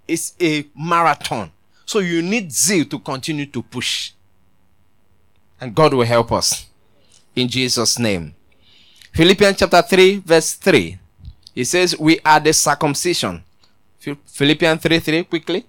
It's 0.08 0.34
a 0.42 0.66
marathon. 0.75 1.51
So 1.86 2.00
you 2.00 2.22
need 2.22 2.51
zeal 2.51 2.86
to 2.86 3.00
continue 3.00 3.46
to 3.48 3.62
push. 3.62 4.13
And 5.60 5.75
God 5.75 5.94
will 5.94 6.06
help 6.06 6.32
us. 6.32 6.66
In 7.36 7.48
Jesus' 7.48 8.00
name. 8.00 8.34
Philippians 9.13 9.58
chapter 9.58 9.82
3, 9.82 10.18
verse 10.20 10.54
3. 10.54 10.98
It 11.56 11.66
says, 11.66 11.98
We 12.00 12.20
are 12.25 12.40
the 12.40 12.54
circumcision. 12.54 13.44
Philippians 14.00 14.82
3 14.82 15.00
3, 15.00 15.24
quickly. 15.25 15.66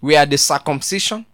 We 0.00 0.14
are 0.14 0.26
the 0.26 0.38
circumcision 0.38 1.26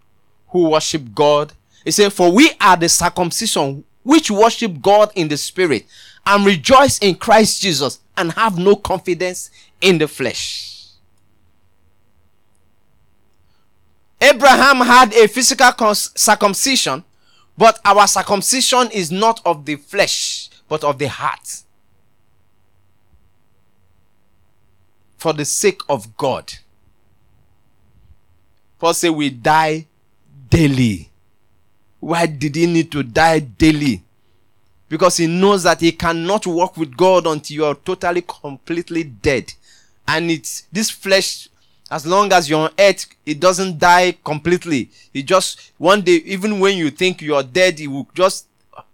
who 0.54 0.70
worship 0.70 1.12
God. 1.12 1.52
He 1.84 1.90
said, 1.90 2.12
For 2.12 2.30
we 2.30 2.52
are 2.60 2.76
the 2.76 2.88
circumcision 2.88 3.82
which 4.04 4.30
worship 4.30 4.80
God 4.80 5.10
in 5.16 5.26
the 5.26 5.36
spirit 5.36 5.84
and 6.24 6.46
rejoice 6.46 6.98
in 7.00 7.16
Christ 7.16 7.60
Jesus 7.60 7.98
and 8.16 8.30
have 8.32 8.56
no 8.56 8.76
confidence 8.76 9.50
in 9.80 9.98
the 9.98 10.06
flesh. 10.06 10.86
Abraham 14.20 14.76
had 14.76 15.12
a 15.12 15.26
physical 15.26 15.92
circumcision, 15.96 17.02
but 17.58 17.80
our 17.84 18.06
circumcision 18.06 18.92
is 18.92 19.10
not 19.10 19.40
of 19.44 19.64
the 19.64 19.74
flesh, 19.74 20.50
but 20.68 20.84
of 20.84 20.98
the 21.00 21.08
heart. 21.08 21.62
For 25.18 25.32
the 25.32 25.44
sake 25.44 25.80
of 25.88 26.16
God. 26.16 26.54
Paul 28.78 28.94
said, 28.94 29.10
We 29.10 29.30
die 29.30 29.88
daily. 30.54 31.10
Why 31.98 32.26
did 32.26 32.54
he 32.54 32.66
need 32.66 32.92
to 32.92 33.02
die 33.02 33.40
daily? 33.40 34.02
Because 34.88 35.16
he 35.16 35.26
knows 35.26 35.64
that 35.64 35.80
he 35.80 35.90
cannot 35.90 36.46
walk 36.46 36.76
with 36.76 36.96
God 36.96 37.26
until 37.26 37.54
you 37.56 37.64
are 37.64 37.74
totally, 37.74 38.22
completely 38.22 39.02
dead. 39.02 39.52
And 40.06 40.30
it's 40.30 40.62
this 40.70 40.90
flesh, 40.90 41.48
as 41.90 42.06
long 42.06 42.32
as 42.32 42.48
you're 42.48 42.60
on 42.60 42.70
earth, 42.78 43.06
it 43.26 43.40
doesn't 43.40 43.80
die 43.80 44.16
completely. 44.22 44.90
It 45.12 45.22
just, 45.22 45.72
one 45.76 46.02
day, 46.02 46.22
even 46.24 46.60
when 46.60 46.76
you 46.76 46.90
think 46.90 47.20
you're 47.20 47.42
dead, 47.42 47.80
it 47.80 47.88
will 47.88 48.06
just, 48.14 48.46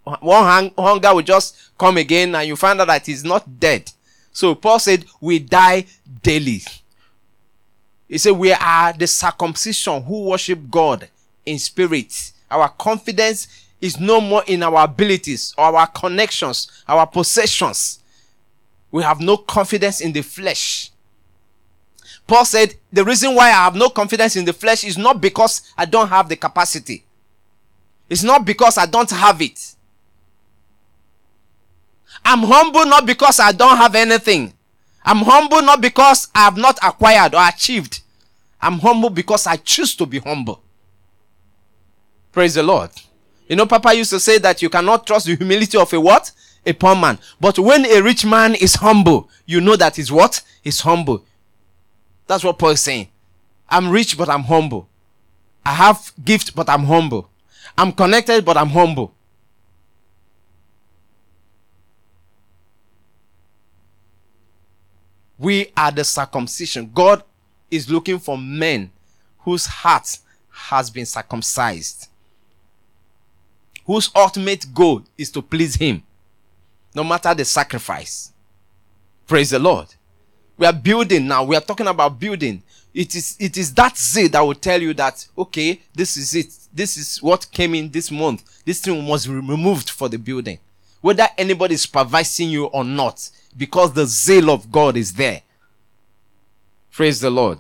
one 0.04 0.44
hang, 0.44 0.72
hunger 0.78 1.14
will 1.14 1.22
just 1.22 1.76
come 1.76 1.98
again 1.98 2.34
and 2.34 2.48
you 2.48 2.56
find 2.56 2.80
out 2.80 2.86
that 2.86 3.04
he's 3.04 3.24
not 3.24 3.60
dead. 3.60 3.92
So 4.32 4.54
Paul 4.54 4.78
said, 4.78 5.04
we 5.20 5.40
die 5.40 5.84
daily. 6.22 6.62
He 8.08 8.16
said, 8.16 8.32
we 8.32 8.52
are 8.52 8.94
the 8.94 9.06
circumcision 9.06 10.02
who 10.02 10.28
worship 10.28 10.58
God 10.70 11.08
in 11.46 11.58
spirit. 11.58 12.32
Our 12.50 12.68
confidence 12.68 13.48
is 13.80 13.98
no 13.98 14.20
more 14.20 14.42
in 14.46 14.62
our 14.62 14.84
abilities 14.84 15.54
our 15.56 15.86
connections, 15.86 16.70
our 16.86 17.06
possessions. 17.06 18.00
We 18.90 19.02
have 19.02 19.20
no 19.20 19.36
confidence 19.36 20.00
in 20.00 20.12
the 20.12 20.22
flesh. 20.22 20.90
Paul 22.26 22.44
said, 22.44 22.74
the 22.92 23.04
reason 23.04 23.34
why 23.34 23.48
I 23.48 23.64
have 23.64 23.74
no 23.74 23.88
confidence 23.88 24.36
in 24.36 24.44
the 24.44 24.52
flesh 24.52 24.84
is 24.84 24.98
not 24.98 25.20
because 25.20 25.62
I 25.76 25.84
don't 25.84 26.08
have 26.08 26.28
the 26.28 26.36
capacity. 26.36 27.04
It's 28.08 28.22
not 28.22 28.44
because 28.44 28.78
I 28.78 28.86
don't 28.86 29.10
have 29.10 29.40
it. 29.40 29.74
I'm 32.24 32.40
humble 32.40 32.84
not 32.86 33.06
because 33.06 33.40
I 33.40 33.52
don't 33.52 33.76
have 33.76 33.94
anything. 33.94 34.52
I'm 35.04 35.18
humble 35.18 35.62
not 35.62 35.80
because 35.80 36.28
I 36.34 36.40
have 36.40 36.56
not 36.56 36.78
acquired 36.82 37.34
or 37.34 37.48
achieved. 37.48 38.00
I'm 38.60 38.78
humble 38.78 39.10
because 39.10 39.46
I 39.46 39.56
choose 39.56 39.94
to 39.96 40.06
be 40.06 40.18
humble. 40.18 40.62
Praise 42.32 42.54
the 42.54 42.62
Lord. 42.62 42.90
You 43.48 43.56
know, 43.56 43.66
Papa 43.66 43.94
used 43.94 44.10
to 44.10 44.20
say 44.20 44.38
that 44.38 44.62
you 44.62 44.70
cannot 44.70 45.06
trust 45.06 45.26
the 45.26 45.34
humility 45.34 45.76
of 45.76 45.92
a 45.92 46.00
what? 46.00 46.30
A 46.64 46.72
poor 46.72 46.94
man. 46.94 47.18
But 47.40 47.58
when 47.58 47.84
a 47.84 48.00
rich 48.00 48.24
man 48.24 48.54
is 48.54 48.76
humble, 48.76 49.28
you 49.46 49.60
know 49.60 49.76
that 49.76 49.96
he's 49.96 50.12
what? 50.12 50.42
He's 50.62 50.80
humble. 50.80 51.24
That's 52.26 52.44
what 52.44 52.58
Paul 52.58 52.70
is 52.70 52.80
saying. 52.80 53.08
I'm 53.68 53.90
rich, 53.90 54.16
but 54.16 54.28
I'm 54.28 54.44
humble. 54.44 54.88
I 55.64 55.72
have 55.72 56.12
gift, 56.24 56.54
but 56.54 56.68
I'm 56.68 56.84
humble. 56.84 57.28
I'm 57.76 57.92
connected, 57.92 58.44
but 58.44 58.56
I'm 58.56 58.68
humble. 58.68 59.14
We 65.38 65.72
are 65.76 65.90
the 65.90 66.04
circumcision. 66.04 66.90
God 66.94 67.24
is 67.70 67.90
looking 67.90 68.18
for 68.18 68.36
men 68.36 68.90
whose 69.40 69.66
heart 69.66 70.18
has 70.50 70.90
been 70.90 71.06
circumcised 71.06 72.09
whose 73.90 74.08
ultimate 74.14 74.72
goal 74.72 75.02
is 75.18 75.32
to 75.32 75.42
please 75.42 75.74
Him, 75.74 76.00
no 76.94 77.02
matter 77.02 77.34
the 77.34 77.44
sacrifice. 77.44 78.30
Praise 79.26 79.50
the 79.50 79.58
Lord. 79.58 79.88
We 80.56 80.64
are 80.64 80.72
building 80.72 81.26
now. 81.26 81.42
We 81.42 81.56
are 81.56 81.60
talking 81.60 81.88
about 81.88 82.20
building. 82.20 82.62
It 82.94 83.16
is, 83.16 83.36
it 83.40 83.56
is 83.56 83.74
that 83.74 83.98
zeal 83.98 84.28
that 84.28 84.42
will 84.42 84.54
tell 84.54 84.80
you 84.80 84.94
that, 84.94 85.26
okay, 85.36 85.80
this 85.92 86.16
is 86.16 86.36
it. 86.36 86.56
This 86.72 86.96
is 86.96 87.20
what 87.20 87.50
came 87.50 87.74
in 87.74 87.90
this 87.90 88.12
month. 88.12 88.62
This 88.64 88.80
thing 88.80 88.94
be 88.94 89.28
removed 89.28 89.90
for 89.90 90.08
the 90.08 90.18
building. 90.18 90.60
Whether 91.00 91.26
anybody 91.36 91.74
is 91.74 91.82
supervising 91.82 92.48
you 92.48 92.66
or 92.66 92.84
not, 92.84 93.28
because 93.56 93.92
the 93.92 94.06
zeal 94.06 94.50
of 94.50 94.70
God 94.70 94.96
is 94.96 95.14
there. 95.14 95.42
Praise 96.92 97.18
the 97.18 97.30
Lord. 97.30 97.58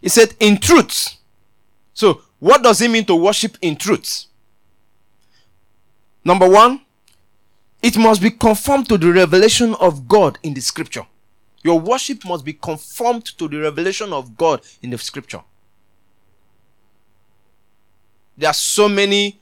He 0.00 0.08
said, 0.08 0.34
in 0.40 0.58
truth. 0.58 1.16
So, 1.92 2.22
what 2.38 2.62
does 2.62 2.80
it 2.80 2.90
mean 2.90 3.04
to 3.06 3.14
worship 3.14 3.58
in 3.60 3.76
truth? 3.76 4.26
Number 6.24 6.48
one, 6.48 6.80
it 7.82 7.96
must 7.96 8.20
be 8.22 8.30
conformed 8.30 8.88
to 8.88 8.98
the 8.98 9.12
revelation 9.12 9.74
of 9.74 10.06
God 10.06 10.38
in 10.42 10.54
the 10.54 10.60
scripture. 10.60 11.06
Your 11.62 11.78
worship 11.78 12.24
must 12.24 12.44
be 12.44 12.54
conformed 12.54 13.26
to 13.38 13.48
the 13.48 13.58
revelation 13.58 14.12
of 14.12 14.36
God 14.36 14.62
in 14.82 14.90
the 14.90 14.98
scripture. 14.98 15.42
There 18.36 18.48
are 18.48 18.54
so 18.54 18.88
many 18.88 19.38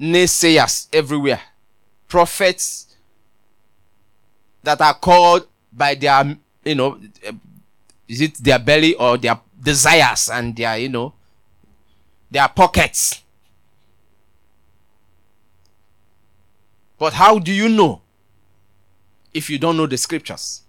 naysayers 0.00 0.88
everywhere. 0.92 1.40
Prophets 2.08 2.96
that 4.62 4.80
are 4.80 4.94
called 4.94 5.46
by 5.72 5.94
their, 5.94 6.36
you 6.64 6.74
know, 6.74 6.98
is 8.08 8.20
it 8.20 8.34
their 8.36 8.58
belly 8.58 8.94
or 8.94 9.16
their 9.18 9.40
desires 9.60 10.28
and 10.28 10.54
their, 10.56 10.78
you 10.78 10.88
know, 10.88 11.14
their 12.30 12.48
pockets? 12.48 13.22
But 16.98 17.14
how 17.14 17.38
do 17.38 17.52
you 17.52 17.68
know 17.68 18.02
if 19.34 19.50
you 19.50 19.58
don't 19.58 19.76
know 19.76 19.86
the 19.86 19.96
scriptures? 19.96 20.62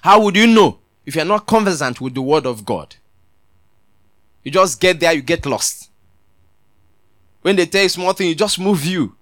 How 0.00 0.20
would 0.22 0.36
you 0.36 0.46
know 0.46 0.78
if 1.06 1.14
you're 1.14 1.24
not 1.24 1.46
conversant 1.46 2.00
with 2.00 2.14
the 2.14 2.22
word 2.22 2.46
of 2.46 2.64
God? 2.64 2.96
You 4.42 4.50
just 4.50 4.80
get 4.80 4.98
there, 4.98 5.12
you 5.12 5.22
get 5.22 5.46
lost. 5.46 5.90
When 7.42 7.56
they 7.56 7.66
tell 7.66 7.82
you 7.82 7.88
small 7.88 8.12
thing, 8.12 8.28
you 8.28 8.34
just 8.34 8.58
move 8.58 8.84
you. 8.84 9.14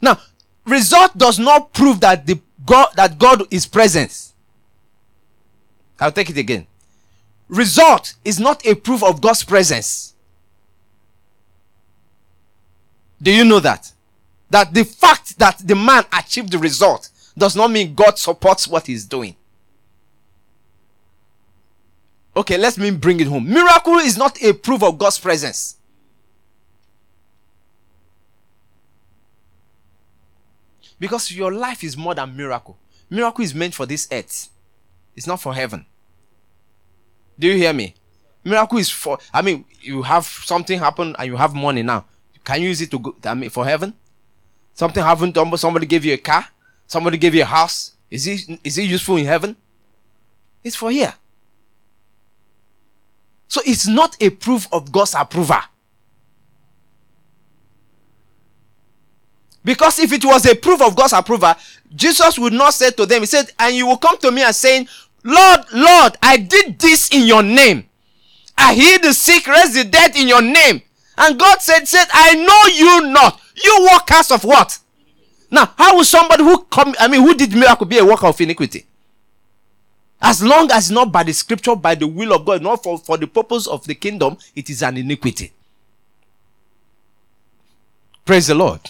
Now, 0.00 0.20
result 0.64 1.16
does 1.16 1.38
not 1.38 1.72
prove 1.72 2.00
that 2.00 2.26
the 2.26 2.40
God 2.64 2.88
that 2.94 3.18
God 3.18 3.42
is 3.50 3.66
present. 3.66 4.21
I'll 6.00 6.12
take 6.12 6.30
it 6.30 6.36
again. 6.36 6.66
Result 7.48 8.14
is 8.24 8.40
not 8.40 8.64
a 8.66 8.74
proof 8.74 9.02
of 9.02 9.20
God's 9.20 9.44
presence. 9.44 10.14
Do 13.20 13.32
you 13.32 13.44
know 13.44 13.60
that? 13.60 13.92
That 14.50 14.74
the 14.74 14.84
fact 14.84 15.38
that 15.38 15.58
the 15.64 15.74
man 15.74 16.04
achieved 16.12 16.50
the 16.50 16.58
result 16.58 17.08
does 17.36 17.54
not 17.54 17.70
mean 17.70 17.94
God 17.94 18.18
supports 18.18 18.66
what 18.66 18.86
he's 18.86 19.04
doing. 19.04 19.36
Okay, 22.34 22.56
let 22.56 22.78
me 22.78 22.90
bring 22.90 23.20
it 23.20 23.26
home. 23.26 23.48
Miracle 23.48 23.98
is 23.98 24.16
not 24.16 24.42
a 24.42 24.52
proof 24.54 24.82
of 24.82 24.98
God's 24.98 25.18
presence. 25.18 25.76
Because 30.98 31.30
your 31.32 31.52
life 31.52 31.84
is 31.84 31.96
more 31.96 32.14
than 32.14 32.36
miracle. 32.36 32.78
Miracle 33.10 33.44
is 33.44 33.54
meant 33.54 33.74
for 33.74 33.86
this 33.86 34.08
earth. 34.10 34.48
It's 35.16 35.26
not 35.26 35.40
for 35.40 35.54
heaven. 35.54 35.86
Do 37.38 37.46
you 37.48 37.54
hear 37.54 37.72
me? 37.72 37.94
Miracle 38.44 38.78
is 38.78 38.90
for 38.90 39.18
I 39.32 39.42
mean, 39.42 39.64
you 39.80 40.02
have 40.02 40.24
something 40.24 40.78
happen 40.78 41.14
and 41.18 41.26
you 41.26 41.36
have 41.36 41.54
money 41.54 41.82
now. 41.82 42.04
Can 42.44 42.60
you 42.60 42.68
use 42.68 42.80
it 42.80 42.90
to 42.90 42.98
go 42.98 43.14
I 43.24 43.34
mean 43.34 43.50
for 43.50 43.64
heaven? 43.64 43.94
Something 44.74 45.02
happened, 45.02 45.36
somebody 45.56 45.86
gave 45.86 46.04
you 46.04 46.14
a 46.14 46.18
car, 46.18 46.46
somebody 46.86 47.18
gave 47.18 47.34
you 47.34 47.42
a 47.42 47.46
house. 47.46 47.92
Is 48.10 48.26
it 48.26 48.60
is 48.64 48.78
it 48.78 48.84
useful 48.84 49.16
in 49.16 49.26
heaven? 49.26 49.56
It's 50.64 50.76
for 50.76 50.90
here. 50.90 51.14
So 53.48 53.60
it's 53.66 53.86
not 53.86 54.16
a 54.20 54.30
proof 54.30 54.66
of 54.72 54.90
God's 54.90 55.14
approval. 55.14 55.58
Because 59.64 59.98
if 59.98 60.12
it 60.12 60.24
was 60.24 60.44
a 60.46 60.54
proof 60.54 60.80
of 60.82 60.96
God's 60.96 61.12
approval, 61.12 61.54
Jesus 61.94 62.38
would 62.38 62.52
not 62.52 62.74
say 62.74 62.90
to 62.90 63.06
them, 63.06 63.20
He 63.20 63.26
said, 63.26 63.50
And 63.58 63.76
you 63.76 63.86
will 63.86 63.98
come 63.98 64.18
to 64.18 64.30
me 64.30 64.42
and 64.42 64.54
saying, 64.54 64.88
Lord, 65.22 65.60
Lord, 65.72 66.16
I 66.22 66.36
did 66.36 66.78
this 66.78 67.10
in 67.10 67.26
your 67.26 67.42
name. 67.42 67.86
I 68.56 68.74
healed 68.74 69.02
the 69.02 69.14
sick, 69.14 69.46
raised 69.46 69.74
the 69.74 69.84
dead 69.84 70.16
in 70.16 70.28
your 70.28 70.42
name. 70.42 70.82
And 71.16 71.38
God 71.38 71.60
said, 71.60 71.86
said, 71.86 72.06
I 72.12 72.34
know 72.34 72.74
you 72.74 73.12
not. 73.12 73.40
You 73.62 73.88
workers 73.92 74.30
of 74.30 74.44
what? 74.44 74.78
Now, 75.50 75.72
how 75.76 75.96
will 75.96 76.04
somebody 76.04 76.42
who 76.42 76.64
come, 76.64 76.94
I 76.98 77.08
mean, 77.08 77.20
who 77.20 77.34
did 77.34 77.52
miracle 77.52 77.86
be 77.86 77.98
a 77.98 78.04
worker 78.04 78.26
of 78.26 78.40
iniquity? 78.40 78.86
As 80.20 80.42
long 80.42 80.70
as 80.70 80.90
not 80.90 81.12
by 81.12 81.24
the 81.24 81.32
scripture, 81.32 81.74
by 81.74 81.94
the 81.94 82.06
will 82.06 82.32
of 82.32 82.46
God, 82.46 82.62
not 82.62 82.82
for, 82.82 82.96
for 82.96 83.18
the 83.18 83.26
purpose 83.26 83.66
of 83.66 83.84
the 83.86 83.94
kingdom, 83.94 84.38
it 84.54 84.70
is 84.70 84.82
an 84.82 84.96
iniquity. 84.96 85.52
Praise 88.24 88.46
the 88.46 88.54
Lord. 88.54 88.80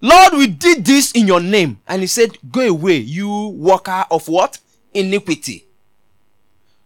Lord, 0.00 0.34
we 0.34 0.46
did 0.46 0.84
this 0.84 1.12
in 1.12 1.26
your 1.26 1.40
name. 1.40 1.80
And 1.86 2.02
he 2.02 2.06
said, 2.06 2.36
Go 2.50 2.60
away, 2.60 2.96
you 2.96 3.48
worker 3.48 4.04
of 4.10 4.28
what? 4.28 4.58
Iniquity. 4.92 5.64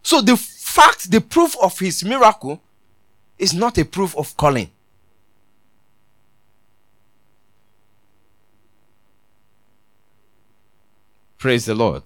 So 0.02 0.20
the 0.20 0.36
fact, 0.36 1.10
the 1.10 1.20
proof 1.20 1.56
of 1.60 1.78
his 1.78 2.04
miracle 2.04 2.62
is 3.38 3.54
not 3.54 3.78
a 3.78 3.84
proof 3.84 4.16
of 4.16 4.36
calling. 4.36 4.70
Praise 11.38 11.64
the 11.64 11.74
Lord. 11.74 12.02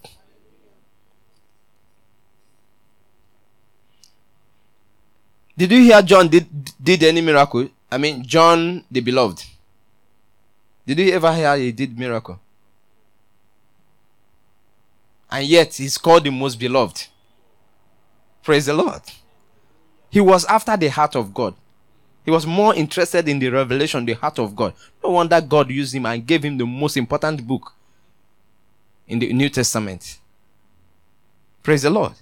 Did 5.57 5.71
you 5.71 5.83
hear 5.83 6.03
John 6.03 6.29
did 6.29 6.47
did 6.83 7.03
any 7.03 7.21
miracle? 7.21 7.69
I 7.91 7.99
mean, 7.99 8.25
John 8.25 8.85
the 8.91 9.01
beloved. 9.01 9.45
Did 10.87 10.99
you 10.99 11.13
ever 11.13 11.33
hear 11.35 11.57
he 11.57 11.73
did 11.73 11.99
miracle? 11.99 12.39
And 15.31 15.47
yet 15.47 15.75
he's 15.75 15.99
called 15.99 16.25
the 16.25 16.31
most 16.31 16.57
beloved. 16.57 17.07
Praise 18.43 18.67
the 18.67 18.75
Lord. 18.75 19.01
He 20.11 20.21
was 20.21 20.45
after 20.45 20.77
the 20.77 20.89
heart 20.89 21.17
of 21.17 21.33
God. 21.33 21.55
He 22.25 22.31
was 22.31 22.47
more 22.47 22.75
interested 22.75 23.29
in 23.29 23.39
the 23.39 23.49
revelation, 23.49 24.05
the 24.05 24.13
heart 24.13 24.39
of 24.39 24.55
God. 24.55 24.75
No 25.03 25.11
wonder 25.11 25.41
God 25.41 25.71
used 25.71 25.95
him 25.95 26.07
and 26.07 26.27
gave 26.27 26.45
him 26.45 26.57
the 26.57 26.65
most 26.65 26.97
important 26.97 27.47
book 27.47 27.73
in 29.09 29.19
the 29.19 29.33
New 29.33 29.49
Testament. 29.49 30.19
Praise 31.63 31.83
the 31.83 31.91
Lord. 31.91 32.13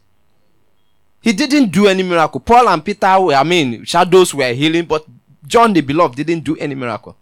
He 1.20 1.33
didn't 1.33 1.70
do 1.70 1.87
any 1.87 2.03
miracle. 2.03 2.40
Paul 2.40 2.68
and 2.68 2.85
Peter, 2.85 3.20
were, 3.20 3.35
I 3.35 3.44
mean, 3.44 3.85
shadows 3.85 4.35
were 4.35 4.53
healing, 4.53 4.87
but 4.87 5.05
John 5.46 5.72
the 5.72 5.81
beloved 5.81 6.16
didn't 6.16 6.44
do 6.44 6.57
any 6.57 6.75
miracle. 6.75 7.16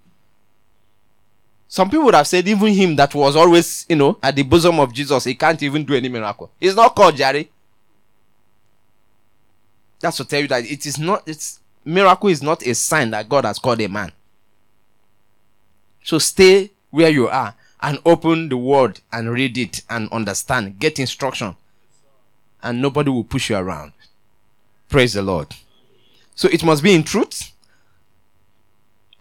Some 1.73 1.89
people 1.89 2.07
would 2.07 2.15
have 2.15 2.27
said 2.27 2.49
even 2.49 2.75
him 2.75 2.97
that 2.97 3.15
was 3.15 3.37
always, 3.37 3.87
you 3.89 3.95
know, 3.95 4.19
at 4.21 4.35
the 4.35 4.43
bosom 4.43 4.81
of 4.81 4.93
Jesus, 4.93 5.23
he 5.23 5.37
can't 5.37 5.63
even 5.63 5.85
do 5.85 5.95
any 5.95 6.09
miracle. 6.09 6.51
He's 6.59 6.75
not 6.75 6.97
called 6.97 7.17
Jerry. 7.17 7.49
That's 10.01 10.17
to 10.17 10.25
tell 10.25 10.41
you 10.41 10.49
that 10.49 10.65
it 10.65 10.85
is 10.85 10.99
not, 10.99 11.23
it's, 11.27 11.61
miracle 11.85 12.29
is 12.29 12.43
not 12.43 12.67
a 12.67 12.75
sign 12.75 13.13
that 13.13 13.29
God 13.29 13.45
has 13.45 13.61
called 13.61 13.81
a 13.81 13.89
man. 13.89 14.11
So 16.03 16.19
stay 16.19 16.73
where 16.91 17.09
you 17.09 17.29
are 17.29 17.55
and 17.81 18.01
open 18.05 18.49
the 18.49 18.57
word 18.57 19.01
and 19.13 19.31
read 19.31 19.57
it 19.57 19.83
and 19.89 20.11
understand. 20.11 20.81
Get 20.81 20.99
instruction 20.99 21.55
and 22.65 22.83
nobody 22.83 23.11
will 23.11 23.23
push 23.23 23.49
you 23.49 23.57
around. 23.57 23.93
Praise 24.89 25.13
the 25.13 25.23
Lord. 25.23 25.55
So 26.35 26.49
it 26.49 26.65
must 26.65 26.83
be 26.83 26.95
in 26.97 27.05
truth. 27.05 27.53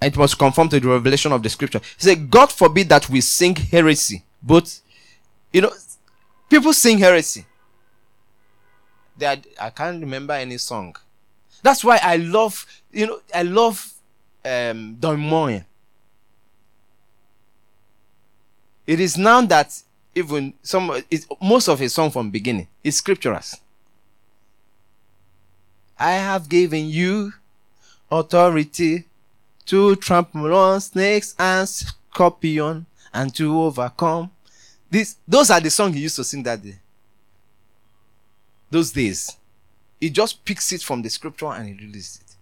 It 0.01 0.15
must 0.15 0.37
conform 0.37 0.69
to 0.69 0.79
the 0.79 0.87
revelation 0.87 1.31
of 1.31 1.43
the 1.43 1.49
scripture. 1.49 1.79
He 1.79 2.03
said, 2.07 2.29
God 2.29 2.51
forbid 2.51 2.89
that 2.89 3.09
we 3.09 3.21
sing 3.21 3.55
heresy. 3.55 4.23
But, 4.41 4.79
you 5.51 5.61
know, 5.61 5.71
people 6.49 6.71
sing 6.73 6.97
heresy. 6.99 7.45
They 9.17 9.25
are, 9.25 9.37
I 9.59 9.69
can't 9.71 9.99
remember 9.99 10.33
any 10.33 10.57
song. 10.57 10.95
That's 11.61 11.83
why 11.83 11.99
I 12.01 12.15
love, 12.15 12.65
you 12.91 13.07
know, 13.07 13.19
I 13.35 13.43
love 13.43 13.93
um, 14.45 14.95
Don 14.99 15.19
Moen. 15.19 15.65
It 18.87 18.99
is 19.01 19.17
now 19.17 19.41
that 19.41 19.81
even 20.15 20.53
some 20.63 20.89
it, 21.11 21.25
most 21.41 21.67
of 21.67 21.79
his 21.79 21.93
song 21.93 22.09
from 22.09 22.31
beginning 22.31 22.67
is 22.83 22.95
scriptural. 22.95 23.39
I 25.99 26.11
have 26.11 26.47
given 26.47 26.87
you 26.87 27.33
authority 28.09 29.05
to 29.69 29.95
trample 29.97 30.53
on 30.55 30.81
snakes 30.81 31.35
and 31.37 31.69
scorpion 31.69 32.85
and 33.13 33.33
to 33.35 33.61
overcome. 33.61 34.31
This, 34.89 35.17
those 35.27 35.51
are 35.51 35.59
the 35.59 35.69
songs 35.69 35.93
he 35.95 36.01
used 36.01 36.15
to 36.15 36.23
sing 36.23 36.41
that 36.43 36.61
day. 36.61 36.79
Those 38.71 38.91
days. 38.91 39.37
He 40.01 40.09
just 40.09 40.43
picks 40.43 40.71
it 40.73 40.81
from 40.81 41.03
the 41.03 41.09
scripture 41.09 41.47
and 41.47 41.67
he 41.67 41.85
releases 41.85 42.21
it. 42.21 42.35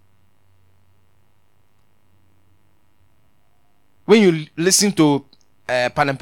When 4.05 4.21
you 4.21 4.45
listen 4.55 4.93
to 4.93 5.25
uh, 5.67 5.89
Panam 5.89 6.17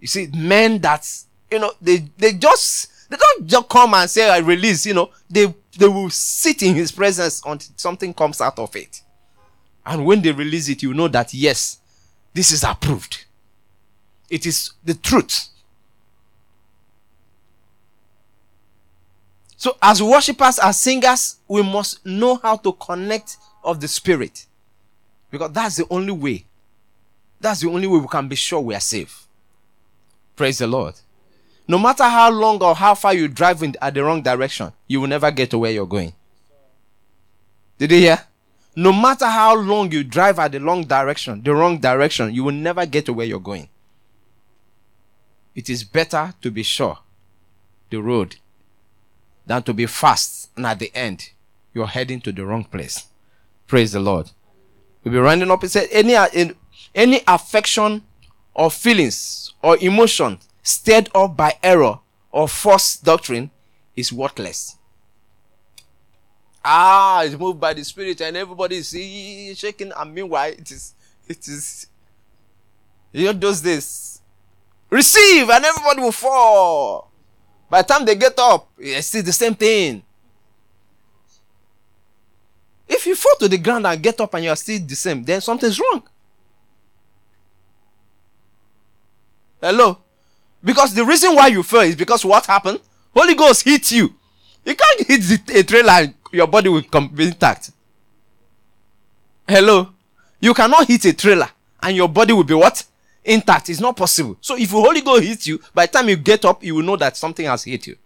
you 0.00 0.08
see, 0.08 0.28
men 0.34 0.80
that 0.80 1.08
you 1.50 1.58
know 1.58 1.72
they 1.80 1.98
they 2.18 2.32
just 2.32 3.10
they 3.10 3.16
don't 3.16 3.46
just 3.46 3.68
come 3.68 3.94
and 3.94 4.10
say 4.10 4.28
I 4.28 4.38
release. 4.38 4.84
You 4.86 4.94
know, 4.94 5.10
they 5.30 5.52
they 5.76 5.88
will 5.88 6.10
sit 6.10 6.62
in 6.62 6.74
His 6.74 6.92
presence 6.92 7.42
until 7.46 7.72
something 7.76 8.12
comes 8.14 8.40
out 8.40 8.58
of 8.58 8.74
it. 8.76 9.02
And 9.84 10.04
when 10.04 10.20
they 10.20 10.32
release 10.32 10.68
it, 10.68 10.82
you 10.82 10.94
know 10.94 11.08
that 11.08 11.32
yes, 11.32 11.78
this 12.34 12.50
is 12.50 12.64
approved. 12.64 13.24
It 14.28 14.46
is 14.46 14.72
the 14.84 14.94
truth. 14.94 15.48
So, 19.56 19.76
as 19.80 20.02
worshippers, 20.02 20.58
as 20.58 20.78
singers, 20.78 21.36
we 21.48 21.62
must 21.62 22.04
know 22.04 22.36
how 22.36 22.56
to 22.56 22.72
connect 22.72 23.38
of 23.64 23.80
the 23.80 23.88
spirit. 23.88 24.46
Because 25.30 25.52
that's 25.52 25.76
the 25.76 25.86
only 25.90 26.12
way. 26.12 26.44
That's 27.40 27.60
the 27.60 27.68
only 27.70 27.86
way 27.86 27.98
we 27.98 28.08
can 28.08 28.28
be 28.28 28.36
sure 28.36 28.60
we 28.60 28.74
are 28.74 28.80
safe. 28.80 29.26
Praise 30.34 30.58
the 30.58 30.66
Lord. 30.66 30.94
No 31.68 31.78
matter 31.78 32.04
how 32.04 32.30
long 32.30 32.62
or 32.62 32.74
how 32.74 32.94
far 32.94 33.12
you 33.14 33.28
drive 33.28 33.62
in 33.62 33.74
at 33.82 33.94
the 33.94 34.04
wrong 34.04 34.22
direction, 34.22 34.72
you 34.86 35.00
will 35.00 35.08
never 35.08 35.30
get 35.30 35.50
to 35.50 35.58
where 35.58 35.72
you're 35.72 35.86
going. 35.86 36.12
Did 37.78 37.90
you 37.90 37.98
hear? 37.98 38.20
No 38.76 38.92
matter 38.92 39.26
how 39.26 39.56
long 39.56 39.90
you 39.90 40.04
drive 40.04 40.38
at 40.38 40.52
the 40.52 40.60
wrong 40.60 40.84
direction, 40.84 41.42
the 41.42 41.54
wrong 41.54 41.78
direction, 41.78 42.34
you 42.34 42.44
will 42.44 42.52
never 42.52 42.86
get 42.86 43.06
to 43.06 43.12
where 43.12 43.26
you're 43.26 43.40
going. 43.40 43.68
It 45.54 45.70
is 45.70 45.82
better 45.82 46.34
to 46.42 46.50
be 46.50 46.62
sure 46.62 46.98
the 47.90 48.02
road 48.02 48.36
than 49.46 49.62
to 49.62 49.72
be 49.72 49.86
fast 49.86 50.50
and 50.56 50.66
at 50.66 50.78
the 50.78 50.94
end 50.94 51.30
you're 51.72 51.86
heading 51.86 52.20
to 52.20 52.32
the 52.32 52.44
wrong 52.44 52.64
place. 52.64 53.06
Praise 53.66 53.92
the 53.92 54.00
Lord. 54.00 54.30
We'll 55.02 55.12
be 55.12 55.18
rounding 55.18 55.50
up. 55.50 55.64
It 55.64 55.70
said 55.70 55.88
any 55.90 56.14
any 56.94 57.20
affection 57.26 58.02
or 58.54 58.70
feelings 58.70 59.54
or 59.62 59.78
emotion 59.78 60.38
stirred 60.66 61.08
up 61.14 61.36
by 61.36 61.56
error 61.62 62.00
or 62.32 62.48
false 62.48 62.96
doctrine 62.96 63.50
is 63.94 64.12
worthless. 64.12 64.76
Ah, 66.64 67.22
it's 67.22 67.38
moved 67.38 67.60
by 67.60 67.72
the 67.72 67.84
Spirit, 67.84 68.20
and 68.20 68.36
everybody 68.36 68.78
is 68.78 68.88
shaking. 69.56 69.92
And 69.96 70.12
meanwhile, 70.12 70.50
it 70.50 70.68
is, 70.70 70.94
it 71.28 71.38
is. 71.46 71.86
You 73.12 73.32
know, 73.32 73.32
days, 73.32 74.20
receive, 74.90 75.48
and 75.48 75.64
everybody 75.64 76.00
will 76.00 76.12
fall. 76.12 77.12
By 77.70 77.82
the 77.82 77.88
time 77.88 78.04
they 78.04 78.16
get 78.16 78.36
up, 78.38 78.68
it's 78.78 79.06
still 79.06 79.22
the 79.22 79.32
same 79.32 79.54
thing. 79.54 80.02
If 82.88 83.06
you 83.06 83.14
fall 83.14 83.36
to 83.40 83.48
the 83.48 83.58
ground 83.58 83.86
and 83.86 84.02
get 84.02 84.20
up 84.20 84.34
and 84.34 84.44
you 84.44 84.50
are 84.50 84.56
still 84.56 84.80
the 84.84 84.96
same, 84.96 85.22
then 85.22 85.40
something's 85.40 85.78
wrong. 85.80 86.02
Hello? 89.60 89.98
Because 90.66 90.92
the 90.92 91.04
reason 91.04 91.32
why 91.36 91.46
you 91.46 91.62
fell 91.62 91.82
is 91.82 91.94
because 91.94 92.24
what 92.24 92.44
happened? 92.44 92.80
Holy 93.14 93.36
Ghost 93.36 93.62
hit 93.62 93.88
you. 93.92 94.12
You 94.64 94.74
can't 94.74 95.06
hit 95.06 95.20
the, 95.22 95.60
a 95.60 95.62
trailer 95.62 96.12
your 96.32 96.48
body 96.48 96.68
will 96.68 96.82
be 97.14 97.28
intact. 97.28 97.70
Hello? 99.48 99.90
You 100.40 100.52
cannot 100.54 100.88
hit 100.88 101.04
a 101.04 101.12
trailer 101.12 101.48
and 101.80 101.96
your 101.96 102.08
body 102.08 102.32
will 102.32 102.42
be 102.42 102.54
what? 102.54 102.84
Intact. 103.24 103.70
It's 103.70 103.78
not 103.78 103.96
possible. 103.96 104.36
So 104.40 104.56
if 104.56 104.70
the 104.70 104.80
Holy 104.80 105.02
Ghost 105.02 105.22
hits 105.22 105.46
you, 105.46 105.60
by 105.72 105.86
the 105.86 105.92
time 105.92 106.08
you 106.08 106.16
get 106.16 106.44
up, 106.44 106.64
you 106.64 106.74
will 106.74 106.82
know 106.82 106.96
that 106.96 107.16
something 107.16 107.46
has 107.46 107.62
hit 107.62 107.86
you. 107.86 107.96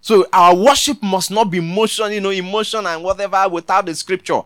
So 0.00 0.26
our 0.32 0.54
worship 0.54 1.00
must 1.00 1.30
not 1.30 1.48
be 1.48 1.60
motion, 1.60 2.10
you 2.10 2.20
know, 2.20 2.30
emotion 2.30 2.84
and 2.86 3.04
whatever 3.04 3.48
without 3.48 3.86
the 3.86 3.94
scripture. 3.94 4.42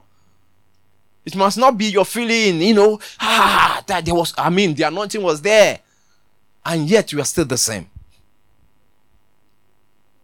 It 1.24 1.34
must 1.34 1.56
not 1.56 1.78
be 1.78 1.86
your 1.86 2.04
feeling, 2.04 2.60
you 2.60 2.74
know, 2.74 3.00
ah, 3.20 3.82
that 3.86 4.04
there 4.04 4.14
was, 4.14 4.34
I 4.36 4.50
mean, 4.50 4.74
the 4.74 4.82
anointing 4.82 5.22
was 5.22 5.40
there. 5.40 5.80
And 6.64 6.88
yet 6.88 7.12
you 7.12 7.20
are 7.20 7.24
still 7.24 7.44
the 7.44 7.58
same. 7.58 7.88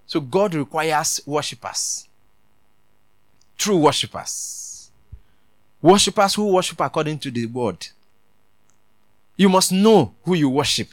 So 0.07 0.21
God 0.21 0.55
requires 0.55 1.21
worshippers. 1.27 2.09
True 3.57 3.77
worshippers. 3.79 4.91
Worshippers 5.83 6.35
who 6.35 6.53
worship 6.53 6.81
according 6.81 7.19
to 7.21 7.31
the 7.31 7.47
word. 7.47 7.87
You 9.37 9.49
must 9.49 9.73
know 9.73 10.15
who 10.25 10.35
you 10.35 10.49
worship. 10.49 10.89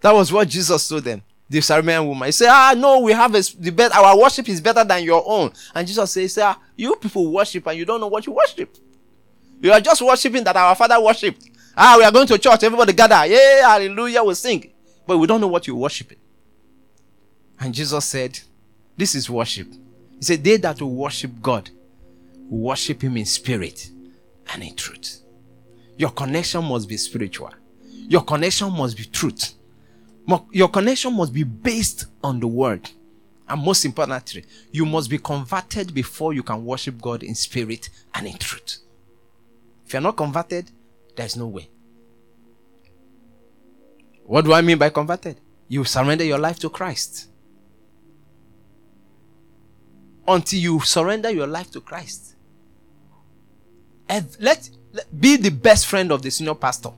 That 0.00 0.12
was 0.12 0.32
what 0.32 0.48
Jesus 0.48 0.88
told 0.88 1.04
them. 1.04 1.22
The 1.48 1.60
Samaritan 1.60 2.06
woman. 2.06 2.26
He 2.26 2.32
said, 2.32 2.48
Ah, 2.50 2.74
no, 2.76 3.00
we 3.00 3.12
have 3.12 3.34
a, 3.34 3.40
the 3.58 3.70
best, 3.70 3.94
our 3.94 4.18
worship 4.18 4.48
is 4.48 4.60
better 4.60 4.84
than 4.84 5.02
your 5.02 5.22
own. 5.26 5.50
And 5.74 5.88
Jesus 5.88 6.10
says, 6.10 6.38
ah, 6.38 6.58
You 6.76 6.94
people 6.96 7.32
worship 7.32 7.66
and 7.66 7.78
you 7.78 7.86
don't 7.86 8.00
know 8.00 8.08
what 8.08 8.26
you 8.26 8.32
worship. 8.32 8.76
You 9.60 9.72
are 9.72 9.80
just 9.80 10.02
worshiping 10.02 10.44
that 10.44 10.56
our 10.56 10.74
father 10.74 11.00
worshipped. 11.00 11.48
Ah, 11.80 11.94
we 11.96 12.04
are 12.04 12.10
going 12.10 12.26
to 12.26 12.38
church, 12.38 12.64
everybody 12.64 12.92
gather. 12.92 13.24
Yeah, 13.26 13.68
hallelujah, 13.68 14.24
we 14.24 14.34
sing. 14.34 14.72
But 15.06 15.16
we 15.16 15.28
don't 15.28 15.40
know 15.40 15.46
what 15.46 15.66
you're 15.66 15.76
worshiping. 15.76 16.18
And 17.60 17.72
Jesus 17.72 18.04
said, 18.04 18.38
This 18.96 19.14
is 19.14 19.30
worship. 19.30 19.68
He 19.72 20.22
said, 20.22 20.42
They 20.42 20.56
that 20.56 20.80
will 20.80 20.94
worship 20.94 21.30
God 21.40 21.70
worship 22.48 23.02
Him 23.02 23.16
in 23.16 23.26
spirit 23.26 23.90
and 24.52 24.62
in 24.62 24.74
truth. 24.74 25.22
Your 25.96 26.10
connection 26.10 26.64
must 26.64 26.88
be 26.88 26.96
spiritual. 26.96 27.52
Your 28.08 28.22
connection 28.22 28.72
must 28.72 28.96
be 28.96 29.04
truth. 29.04 29.54
Your 30.52 30.68
connection 30.68 31.14
must 31.14 31.32
be 31.32 31.44
based 31.44 32.06
on 32.22 32.40
the 32.40 32.46
word. 32.46 32.88
And 33.48 33.62
most 33.62 33.84
importantly, 33.84 34.44
you 34.70 34.84
must 34.84 35.08
be 35.08 35.18
converted 35.18 35.94
before 35.94 36.32
you 36.32 36.42
can 36.42 36.64
worship 36.64 37.00
God 37.00 37.22
in 37.22 37.34
spirit 37.34 37.88
and 38.14 38.26
in 38.26 38.36
truth. 38.36 38.78
If 39.86 39.94
you're 39.94 40.02
not 40.02 40.16
converted, 40.16 40.70
there's 41.18 41.36
no 41.36 41.48
way. 41.48 41.68
What 44.24 44.44
do 44.44 44.52
I 44.52 44.60
mean 44.62 44.78
by 44.78 44.88
converted? 44.90 45.40
You 45.66 45.84
surrender 45.84 46.24
your 46.24 46.38
life 46.38 46.58
to 46.60 46.70
Christ. 46.70 47.28
Until 50.26 50.60
you 50.60 50.80
surrender 50.80 51.30
your 51.30 51.46
life 51.46 51.70
to 51.72 51.80
Christ. 51.80 52.36
And 54.08 54.28
let, 54.38 54.70
let 54.92 55.20
be 55.20 55.36
the 55.36 55.50
best 55.50 55.86
friend 55.86 56.12
of 56.12 56.22
the 56.22 56.30
senior 56.30 56.54
pastor. 56.54 56.90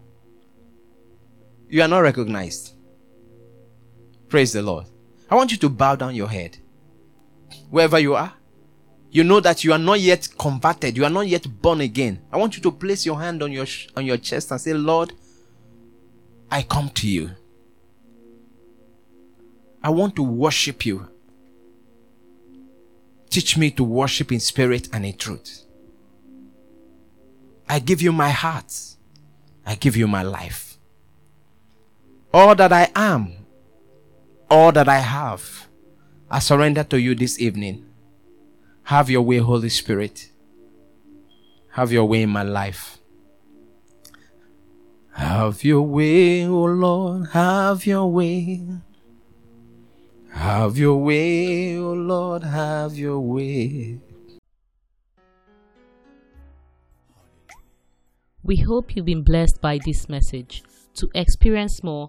You 1.68 1.80
are 1.82 1.88
not 1.88 2.00
recognized. 2.00 2.74
Praise 4.28 4.52
the 4.52 4.62
Lord. 4.62 4.86
I 5.30 5.34
want 5.34 5.50
you 5.50 5.56
to 5.58 5.68
bow 5.70 5.96
down 5.96 6.14
your 6.14 6.28
head. 6.28 6.58
Wherever 7.70 7.98
you 7.98 8.14
are, 8.16 8.34
you 9.10 9.24
know 9.24 9.40
that 9.40 9.64
you 9.64 9.72
are 9.72 9.78
not 9.78 10.00
yet 10.00 10.28
converted, 10.38 10.96
you 10.96 11.04
are 11.04 11.10
not 11.10 11.26
yet 11.26 11.46
born 11.60 11.80
again. 11.80 12.20
I 12.32 12.36
want 12.36 12.56
you 12.56 12.62
to 12.62 12.70
place 12.70 13.04
your 13.04 13.18
hand 13.18 13.42
on 13.42 13.52
your 13.52 13.66
on 13.96 14.06
your 14.06 14.16
chest 14.16 14.50
and 14.50 14.60
say, 14.60 14.72
"Lord, 14.72 15.12
I 16.50 16.62
come 16.62 16.88
to 16.90 17.08
you. 17.08 17.30
I 19.82 19.90
want 19.90 20.14
to 20.16 20.22
worship 20.22 20.84
you. 20.84 21.08
Teach 23.30 23.56
me 23.56 23.70
to 23.72 23.84
worship 23.84 24.32
in 24.32 24.40
spirit 24.40 24.88
and 24.92 25.06
in 25.06 25.16
truth. 25.16 25.64
I 27.68 27.78
give 27.78 28.02
you 28.02 28.12
my 28.12 28.30
heart. 28.30 28.72
I 29.64 29.76
give 29.76 29.96
you 29.96 30.08
my 30.08 30.22
life. 30.22 30.76
All 32.34 32.54
that 32.56 32.72
I 32.72 32.90
am, 32.94 33.34
all 34.50 34.72
that 34.72 34.88
I 34.88 34.98
have, 34.98 35.68
I 36.30 36.40
surrender 36.40 36.84
to 36.84 37.00
you 37.00 37.14
this 37.14 37.40
evening. 37.40 37.86
Have 38.90 39.08
your 39.08 39.22
way, 39.22 39.38
Holy 39.38 39.68
Spirit. 39.68 40.30
Have 41.74 41.92
your 41.92 42.06
way 42.06 42.22
in 42.22 42.30
my 42.30 42.42
life. 42.42 42.98
Have 45.12 45.62
your 45.62 45.82
way, 45.82 46.44
O 46.44 46.54
oh 46.54 46.64
Lord, 46.64 47.28
have 47.28 47.86
your 47.86 48.10
way. 48.10 48.66
Have 50.32 50.76
your 50.76 50.96
way, 50.96 51.78
O 51.78 51.90
oh 51.90 51.92
Lord, 51.92 52.42
have 52.42 52.98
your 52.98 53.20
way. 53.20 54.00
We 58.42 58.56
hope 58.56 58.96
you've 58.96 59.06
been 59.06 59.22
blessed 59.22 59.60
by 59.60 59.78
this 59.86 60.08
message. 60.08 60.64
To 60.94 61.08
experience 61.14 61.84
more, 61.84 62.08